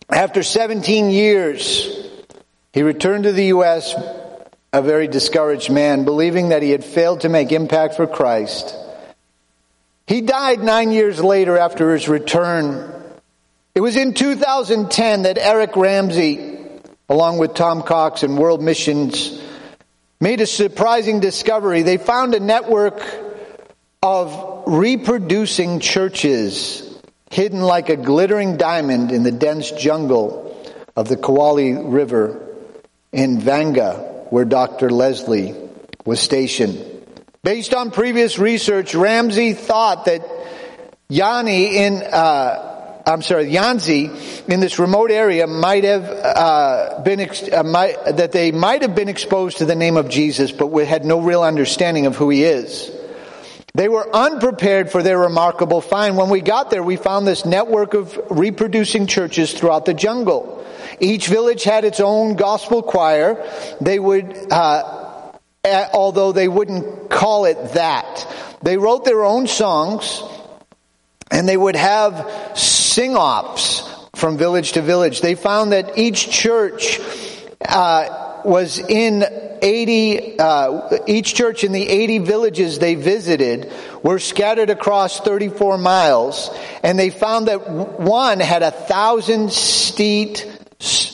After 0.08 0.42
17 0.42 1.10
years, 1.10 1.88
he 2.72 2.82
returned 2.82 3.24
to 3.24 3.32
the 3.32 3.46
U.S. 3.46 3.94
a 4.72 4.82
very 4.82 5.08
discouraged 5.08 5.70
man, 5.70 6.04
believing 6.04 6.50
that 6.50 6.62
he 6.62 6.70
had 6.70 6.84
failed 6.84 7.22
to 7.22 7.28
make 7.28 7.50
impact 7.50 7.94
for 7.96 8.06
Christ. 8.06 8.74
He 10.06 10.20
died 10.20 10.60
nine 10.60 10.92
years 10.92 11.22
later 11.22 11.58
after 11.58 11.92
his 11.92 12.08
return 12.08 13.00
it 13.74 13.80
was 13.80 13.96
in 13.96 14.14
2010 14.14 15.22
that 15.22 15.38
Eric 15.38 15.76
Ramsey, 15.76 16.58
along 17.10 17.38
with 17.38 17.54
Tom 17.54 17.82
Cox 17.82 18.22
and 18.22 18.38
World 18.38 18.62
Missions, 18.62 19.42
made 20.20 20.40
a 20.40 20.46
surprising 20.46 21.18
discovery. 21.18 21.82
They 21.82 21.98
found 21.98 22.34
a 22.34 22.40
network 22.40 23.02
of 24.00 24.62
reproducing 24.68 25.80
churches 25.80 26.86
hidden 27.30 27.60
like 27.60 27.88
a 27.88 27.96
glittering 27.96 28.56
diamond 28.56 29.10
in 29.10 29.24
the 29.24 29.32
dense 29.32 29.72
jungle 29.72 30.56
of 30.94 31.08
the 31.08 31.16
Kwilu 31.16 31.92
River 31.92 32.56
in 33.12 33.38
Vanga, 33.38 34.30
where 34.30 34.44
Dr. 34.44 34.88
Leslie 34.88 35.54
was 36.04 36.20
stationed. 36.20 36.84
Based 37.42 37.74
on 37.74 37.90
previous 37.90 38.38
research, 38.38 38.94
Ramsey 38.94 39.54
thought 39.54 40.04
that 40.04 40.22
Yanni 41.08 41.76
in 41.76 42.02
uh, 42.02 42.69
I'm 43.06 43.22
sorry, 43.22 43.46
Yanzi 43.46 44.48
in 44.48 44.60
this 44.60 44.78
remote 44.78 45.10
area 45.10 45.46
might 45.46 45.84
have 45.84 46.04
uh, 46.04 47.00
been 47.02 47.20
ex- 47.20 47.48
uh, 47.50 47.62
might, 47.62 47.96
that 48.04 48.32
they 48.32 48.52
might 48.52 48.82
have 48.82 48.94
been 48.94 49.08
exposed 49.08 49.58
to 49.58 49.64
the 49.64 49.74
name 49.74 49.96
of 49.96 50.08
Jesus, 50.08 50.52
but 50.52 50.68
had 50.86 51.04
no 51.04 51.20
real 51.20 51.42
understanding 51.42 52.06
of 52.06 52.16
who 52.16 52.30
he 52.30 52.44
is. 52.44 52.90
They 53.74 53.88
were 53.88 54.08
unprepared 54.14 54.90
for 54.90 55.02
their 55.02 55.18
remarkable 55.18 55.80
find. 55.80 56.16
When 56.16 56.28
we 56.28 56.40
got 56.40 56.70
there, 56.70 56.82
we 56.82 56.96
found 56.96 57.26
this 57.26 57.44
network 57.44 57.94
of 57.94 58.18
reproducing 58.28 59.06
churches 59.06 59.52
throughout 59.52 59.84
the 59.84 59.94
jungle. 59.94 60.66
Each 60.98 61.28
village 61.28 61.62
had 61.62 61.84
its 61.84 62.00
own 62.00 62.34
gospel 62.34 62.82
choir. 62.82 63.46
They 63.80 63.98
would, 63.98 64.52
uh, 64.52 65.32
although 65.92 66.32
they 66.32 66.48
wouldn't 66.48 67.10
call 67.10 67.44
it 67.44 67.74
that, 67.74 68.26
they 68.62 68.76
wrote 68.76 69.04
their 69.04 69.24
own 69.24 69.46
songs 69.46 70.22
and 71.30 71.48
they 71.48 71.56
would 71.56 71.76
have 71.76 72.58
sing 72.90 73.16
offs 73.16 73.88
from 74.14 74.36
village 74.36 74.72
to 74.72 74.82
village. 74.82 75.20
They 75.20 75.34
found 75.34 75.72
that 75.72 75.96
each 75.96 76.30
church 76.30 77.00
uh, 77.66 78.42
was 78.44 78.78
in 78.78 79.24
80, 79.62 80.38
uh, 80.38 80.98
each 81.06 81.34
church 81.34 81.64
in 81.64 81.72
the 81.72 81.88
80 81.88 82.18
villages 82.18 82.78
they 82.78 82.94
visited 82.94 83.70
were 84.02 84.18
scattered 84.18 84.70
across 84.70 85.20
34 85.20 85.78
miles, 85.78 86.50
and 86.82 86.98
they 86.98 87.10
found 87.10 87.48
that 87.48 87.70
one 87.70 88.40
had 88.40 88.62
a 88.62 88.70
thousand 88.70 89.52
seat 89.52 90.46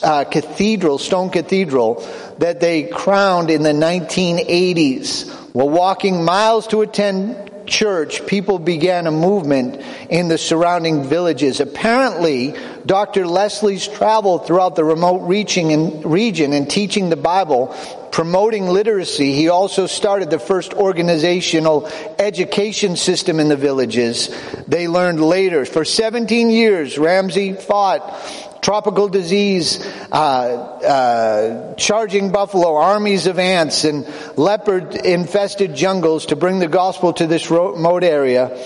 uh, 0.01 0.23
cathedral, 0.23 0.97
stone 0.97 1.29
cathedral, 1.29 2.07
that 2.39 2.59
they 2.59 2.83
crowned 2.83 3.49
in 3.49 3.63
the 3.63 3.73
1980s. 3.73 5.29
While 5.53 5.69
walking 5.69 6.23
miles 6.23 6.67
to 6.67 6.81
attend 6.81 7.51
church, 7.67 8.25
people 8.25 8.59
began 8.59 9.07
a 9.07 9.11
movement 9.11 9.81
in 10.09 10.27
the 10.27 10.37
surrounding 10.37 11.03
villages. 11.03 11.59
Apparently, 11.59 12.55
Dr. 12.85 13.27
Leslie's 13.27 13.87
travel 13.87 14.39
throughout 14.39 14.75
the 14.75 14.83
remote 14.83 15.27
reaching 15.27 15.71
and 15.73 16.05
region 16.05 16.53
and 16.53 16.69
teaching 16.69 17.09
the 17.09 17.17
Bible, 17.17 17.75
promoting 18.11 18.67
literacy, 18.67 19.33
he 19.33 19.49
also 19.49 19.85
started 19.85 20.29
the 20.29 20.39
first 20.39 20.73
organizational 20.73 21.87
education 22.17 22.95
system 22.95 23.39
in 23.39 23.47
the 23.49 23.55
villages. 23.55 24.35
They 24.67 24.87
learned 24.87 25.21
later. 25.21 25.65
For 25.65 25.85
17 25.85 26.49
years, 26.49 26.97
Ramsey 26.97 27.53
fought 27.53 28.46
tropical 28.61 29.07
disease, 29.07 29.85
uh, 30.11 30.15
uh, 30.15 31.75
charging 31.75 32.31
buffalo, 32.31 32.75
armies 32.75 33.27
of 33.27 33.39
ants, 33.39 33.83
and 33.83 34.07
leopard 34.37 34.95
infested 34.95 35.75
jungles 35.75 36.27
to 36.27 36.35
bring 36.35 36.59
the 36.59 36.67
gospel 36.67 37.13
to 37.13 37.27
this 37.27 37.49
remote 37.49 38.03
area. 38.03 38.57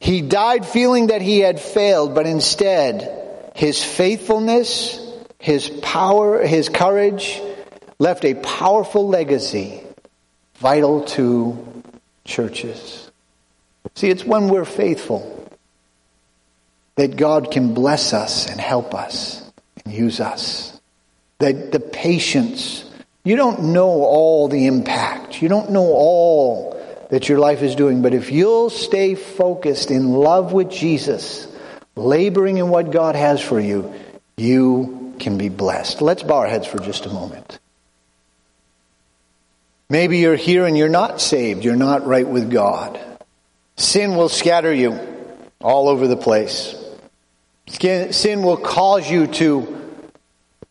He 0.00 0.20
died 0.20 0.66
feeling 0.66 1.08
that 1.08 1.22
he 1.22 1.40
had 1.40 1.60
failed, 1.60 2.14
but 2.14 2.26
instead, 2.26 3.52
his 3.54 3.82
faithfulness, 3.82 5.00
his 5.38 5.70
power, 5.82 6.44
his 6.44 6.68
courage 6.68 7.40
left 7.98 8.24
a 8.24 8.34
powerful 8.34 9.08
legacy 9.08 9.80
vital 10.56 11.04
to 11.04 11.82
churches. 12.24 13.10
See, 13.94 14.10
it's 14.10 14.24
when 14.24 14.48
we're 14.48 14.64
faithful 14.64 15.43
that 16.96 17.16
God 17.16 17.50
can 17.50 17.74
bless 17.74 18.12
us 18.12 18.48
and 18.48 18.60
help 18.60 18.94
us 18.94 19.42
and 19.84 19.94
use 19.94 20.20
us. 20.20 20.80
That 21.38 21.72
the 21.72 21.80
patience, 21.80 22.84
you 23.24 23.36
don't 23.36 23.72
know 23.72 24.04
all 24.04 24.48
the 24.48 24.66
impact. 24.66 25.42
You 25.42 25.48
don't 25.48 25.70
know 25.70 25.86
all 25.86 26.80
that 27.10 27.28
your 27.28 27.38
life 27.38 27.62
is 27.62 27.74
doing, 27.74 28.02
but 28.02 28.14
if 28.14 28.30
you'll 28.30 28.70
stay 28.70 29.14
focused 29.14 29.90
in 29.90 30.12
love 30.12 30.52
with 30.52 30.70
Jesus, 30.70 31.46
laboring 31.96 32.58
in 32.58 32.68
what 32.68 32.90
God 32.90 33.14
has 33.14 33.40
for 33.40 33.60
you, 33.60 33.92
you 34.36 35.14
can 35.18 35.38
be 35.38 35.48
blessed. 35.48 36.02
Let's 36.02 36.22
bow 36.22 36.38
our 36.38 36.46
heads 36.46 36.66
for 36.66 36.78
just 36.78 37.06
a 37.06 37.10
moment. 37.10 37.58
Maybe 39.88 40.18
you're 40.18 40.36
here 40.36 40.64
and 40.64 40.76
you're 40.76 40.88
not 40.88 41.20
saved. 41.20 41.64
You're 41.64 41.76
not 41.76 42.06
right 42.06 42.26
with 42.26 42.50
God. 42.50 42.98
Sin 43.76 44.16
will 44.16 44.28
scatter 44.28 44.72
you 44.72 44.98
all 45.60 45.88
over 45.88 46.06
the 46.06 46.16
place. 46.16 46.74
Sin 47.66 48.42
will 48.42 48.56
cause 48.56 49.10
you 49.10 49.26
to 49.26 49.80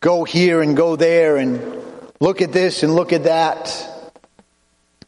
go 0.00 0.24
here 0.24 0.62
and 0.62 0.76
go 0.76 0.96
there 0.96 1.36
and 1.36 1.82
look 2.20 2.40
at 2.40 2.52
this 2.52 2.82
and 2.82 2.94
look 2.94 3.12
at 3.12 3.24
that. 3.24 3.90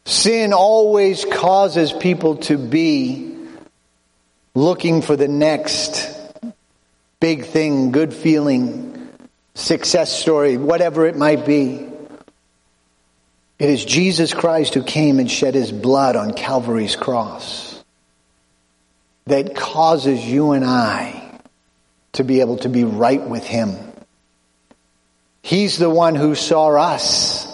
Sin 0.05 0.53
always 0.53 1.23
causes 1.25 1.93
people 1.93 2.37
to 2.37 2.57
be 2.57 3.37
looking 4.53 5.01
for 5.01 5.15
the 5.15 5.27
next 5.27 6.17
big 7.19 7.45
thing, 7.45 7.91
good 7.91 8.13
feeling, 8.13 9.09
success 9.55 10.11
story, 10.11 10.57
whatever 10.57 11.05
it 11.05 11.15
might 11.15 11.45
be. 11.45 11.87
It 13.59 13.69
is 13.69 13.83
Jesus 13.83 14.33
Christ 14.33 14.73
who 14.73 14.83
came 14.83 15.19
and 15.19 15.29
shed 15.29 15.55
his 15.55 15.71
blood 15.71 16.15
on 16.15 16.33
Calvary's 16.33 16.95
cross 16.95 17.83
that 19.25 19.55
causes 19.55 20.23
you 20.23 20.51
and 20.51 20.63
I 20.63 21.26
to 22.13 22.23
be 22.23 22.41
able 22.41 22.57
to 22.57 22.69
be 22.69 22.83
right 22.83 23.21
with 23.21 23.45
Him. 23.45 23.75
He's 25.41 25.77
the 25.77 25.89
one 25.89 26.15
who 26.15 26.35
saw 26.35 26.75
us 26.75 27.47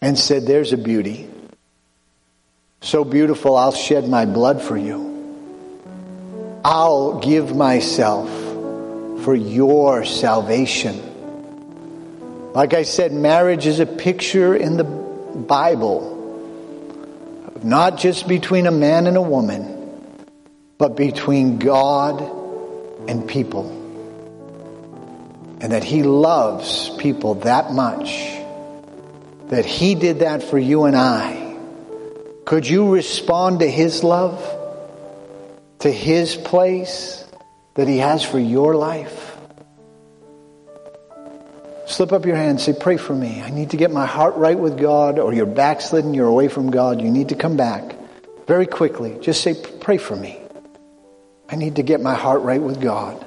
and 0.00 0.18
said, 0.18 0.46
There's 0.46 0.72
a 0.72 0.78
beauty. 0.78 1.28
So 2.80 3.04
beautiful, 3.04 3.56
I'll 3.56 3.72
shed 3.72 4.08
my 4.08 4.26
blood 4.26 4.60
for 4.62 4.76
you. 4.76 5.12
I'll 6.64 7.20
give 7.20 7.54
myself 7.56 8.28
for 9.24 9.34
your 9.34 10.04
salvation. 10.04 11.00
Like 12.52 12.74
I 12.74 12.82
said, 12.82 13.12
marriage 13.12 13.66
is 13.66 13.80
a 13.80 13.86
picture 13.86 14.54
in 14.54 14.76
the 14.76 14.84
Bible 14.84 16.14
not 17.64 17.96
just 17.96 18.28
between 18.28 18.66
a 18.66 18.70
man 18.70 19.06
and 19.06 19.16
a 19.16 19.22
woman, 19.22 19.70
but 20.76 20.96
between 20.96 21.58
God 21.58 22.20
and 23.08 23.28
people. 23.28 23.70
And 25.60 25.72
that 25.72 25.84
He 25.84 26.02
loves 26.02 26.90
people 26.98 27.34
that 27.36 27.72
much 27.72 28.34
that 29.48 29.64
He 29.64 29.94
did 29.94 30.20
that 30.20 30.42
for 30.42 30.58
you 30.58 30.84
and 30.84 30.96
I. 30.96 31.56
Could 32.44 32.66
you 32.66 32.92
respond 32.92 33.60
to 33.60 33.70
His 33.70 34.02
love? 34.02 34.42
To 35.80 35.90
His 35.90 36.36
place 36.36 37.24
that 37.74 37.88
He 37.88 37.98
has 37.98 38.24
for 38.24 38.38
your 38.38 38.74
life? 38.74 39.36
Slip 41.86 42.12
up 42.12 42.24
your 42.24 42.36
hand 42.36 42.60
say, 42.60 42.72
Pray 42.72 42.96
for 42.96 43.14
me. 43.14 43.42
I 43.42 43.50
need 43.50 43.70
to 43.70 43.76
get 43.76 43.90
my 43.90 44.06
heart 44.06 44.36
right 44.36 44.58
with 44.58 44.78
God, 44.78 45.18
or 45.18 45.34
you're 45.34 45.46
backslidden, 45.46 46.14
you're 46.14 46.26
away 46.26 46.48
from 46.48 46.70
God. 46.70 47.00
You 47.00 47.10
need 47.10 47.28
to 47.28 47.34
come 47.34 47.56
back 47.56 47.94
very 48.46 48.66
quickly. 48.66 49.18
Just 49.20 49.42
say, 49.42 49.54
Pray 49.80 49.98
for 49.98 50.16
me. 50.16 50.43
I 51.48 51.56
need 51.56 51.76
to 51.76 51.82
get 51.82 52.00
my 52.00 52.14
heart 52.14 52.42
right 52.42 52.60
with 52.60 52.80
God. 52.80 53.24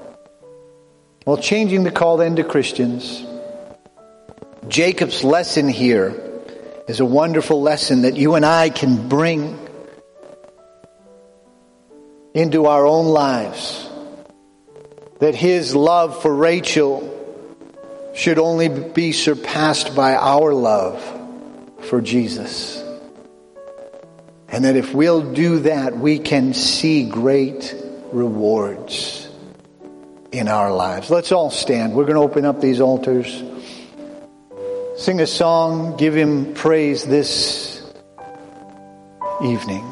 Well, 1.26 1.38
changing 1.38 1.84
the 1.84 1.92
call 1.92 2.18
then 2.18 2.38
to 2.38 2.44
Christians. 2.44 3.26
Jacob's 4.68 5.24
lesson 5.24 5.68
here 5.68 6.16
is 6.88 7.00
a 7.00 7.06
wonderful 7.06 7.62
lesson 7.62 8.04
that 8.04 8.16
you 8.16 8.36
and 8.36 8.46
I 8.46 8.70
can 8.70 9.10
bring 9.10 9.60
into 12.34 12.66
our 12.66 12.86
own 12.86 13.08
lives. 13.08 13.90
That 15.20 15.36
his 15.36 15.76
love 15.76 16.22
for 16.22 16.34
Rachel 16.34 17.14
should 18.14 18.40
only 18.40 18.70
be 18.70 19.12
surpassed 19.12 19.96
by 19.96 20.16
our 20.16 20.54
love 20.54 21.04
for 21.82 22.02
Jesus. 22.02 22.84
And 24.48 24.66
that 24.66 24.76
if 24.76 24.94
we'll 24.94 25.34
do 25.34 25.60
that, 25.60 25.98
we 25.98 26.20
can 26.20 26.54
see 26.54 27.04
great 27.04 27.76
rewards 28.14 29.30
in 30.32 30.48
our 30.48 30.74
lives. 30.74 31.10
Let's 31.10 31.32
all 31.32 31.50
stand. 31.50 31.94
We're 31.94 32.06
going 32.06 32.16
to 32.16 32.22
open 32.22 32.46
up 32.46 32.62
these 32.62 32.82
altars, 32.82 33.44
sing 34.98 35.20
a 35.20 35.28
song, 35.28 35.98
give 35.98 36.16
Him 36.16 36.54
praise 36.54 37.04
this 37.04 37.84
evening. 39.44 39.84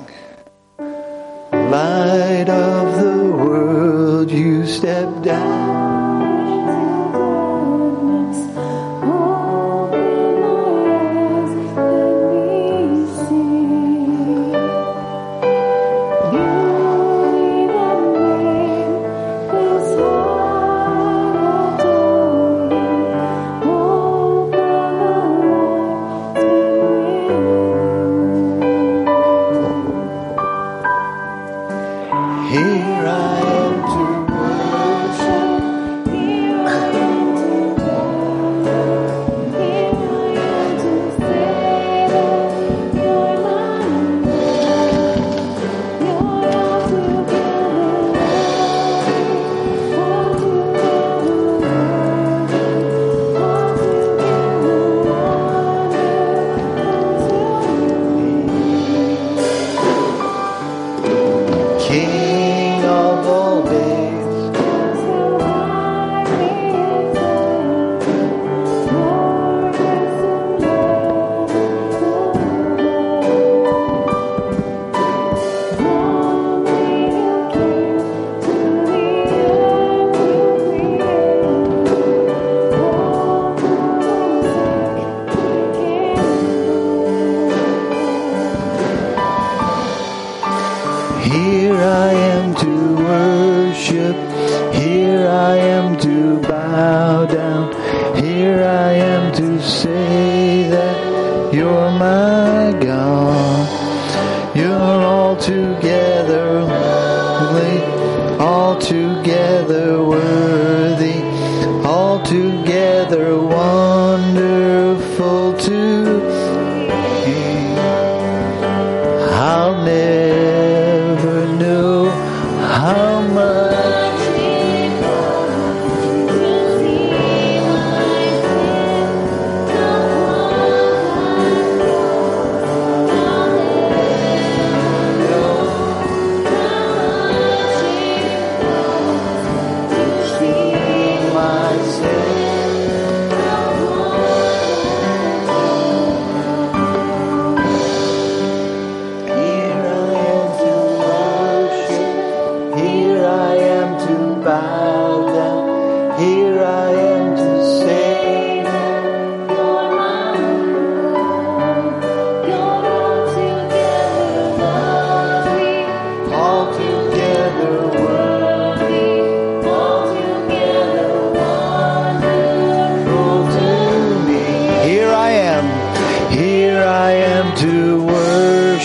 Light 1.51 2.49
of 2.49 3.01
the 3.01 3.31
world, 3.31 4.31
you 4.31 4.65
step 4.67 5.23
down. 5.23 5.84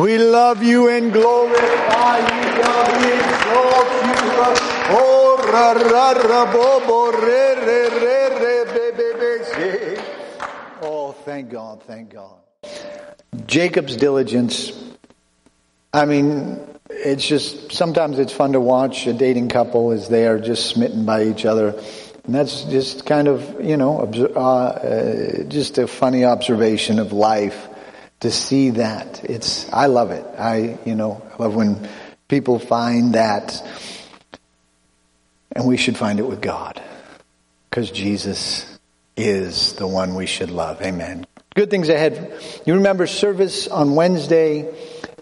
We 0.00 0.16
love 0.16 0.62
you 0.62 0.88
and 0.88 1.12
glorify 1.12 2.20
you, 2.20 2.62
God. 2.62 3.02
We 3.02 3.12
exalt 3.12 3.90
you. 4.06 4.16
Oh, 4.96 5.36
ra, 5.52 5.72
ra, 5.72 6.12
ra, 6.12 6.50
bo, 6.50 6.80
bo, 6.86 7.12
re, 7.12 7.54
re, 7.66 7.88
re, 8.00 8.28
re, 8.40 8.64
be, 8.72 8.96
be, 8.96 9.96
be. 9.96 10.02
Oh, 10.80 11.12
thank 11.26 11.50
God, 11.50 11.82
thank 11.82 12.14
God. 12.14 12.38
Jacob's 13.46 13.94
diligence. 13.94 14.72
I 15.92 16.06
mean, 16.06 16.58
it's 16.88 17.28
just, 17.28 17.72
sometimes 17.72 18.18
it's 18.18 18.32
fun 18.32 18.52
to 18.52 18.60
watch 18.60 19.06
a 19.06 19.12
dating 19.12 19.50
couple 19.50 19.90
as 19.90 20.08
they 20.08 20.26
are 20.26 20.38
just 20.38 20.70
smitten 20.70 21.04
by 21.04 21.24
each 21.24 21.44
other. 21.44 21.78
And 22.24 22.34
that's 22.34 22.62
just 22.64 23.04
kind 23.04 23.28
of, 23.28 23.62
you 23.62 23.76
know, 23.76 24.00
uh, 24.00 24.40
uh, 24.40 25.42
just 25.42 25.76
a 25.76 25.86
funny 25.86 26.24
observation 26.24 26.98
of 26.98 27.12
life 27.12 27.69
to 28.20 28.30
see 28.30 28.70
that. 28.70 29.24
It's, 29.24 29.70
I 29.72 29.86
love 29.86 30.10
it. 30.10 30.24
I, 30.38 30.78
you 30.84 30.94
know, 30.94 31.22
I 31.32 31.42
love 31.42 31.54
when 31.54 31.88
people 32.28 32.58
find 32.58 33.14
that. 33.14 33.66
And 35.52 35.66
we 35.66 35.76
should 35.76 35.96
find 35.96 36.18
it 36.18 36.26
with 36.26 36.40
God. 36.40 36.80
Because 37.68 37.90
Jesus 37.90 38.78
is 39.16 39.74
the 39.74 39.86
one 39.86 40.14
we 40.14 40.26
should 40.26 40.50
love. 40.50 40.80
Amen. 40.82 41.26
Good 41.54 41.70
things 41.70 41.88
ahead. 41.88 42.32
You 42.64 42.74
remember 42.74 43.06
service 43.06 43.68
on 43.68 43.94
Wednesday. 43.94 44.72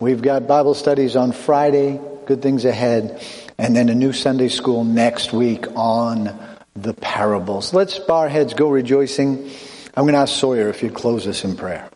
We've 0.00 0.20
got 0.20 0.46
Bible 0.46 0.74
studies 0.74 1.16
on 1.16 1.32
Friday. 1.32 2.00
Good 2.26 2.42
things 2.42 2.64
ahead. 2.64 3.22
And 3.58 3.74
then 3.74 3.88
a 3.88 3.94
new 3.94 4.12
Sunday 4.12 4.48
school 4.48 4.84
next 4.84 5.32
week 5.32 5.66
on 5.74 6.38
the 6.76 6.94
parables. 6.94 7.74
Let's 7.74 7.98
bow 7.98 8.18
our 8.18 8.28
heads, 8.28 8.54
go 8.54 8.68
rejoicing. 8.68 9.50
I'm 9.96 10.04
going 10.04 10.14
to 10.14 10.20
ask 10.20 10.34
Sawyer 10.34 10.68
if 10.68 10.82
you'd 10.82 10.94
close 10.94 11.26
us 11.26 11.44
in 11.44 11.56
prayer. 11.56 11.86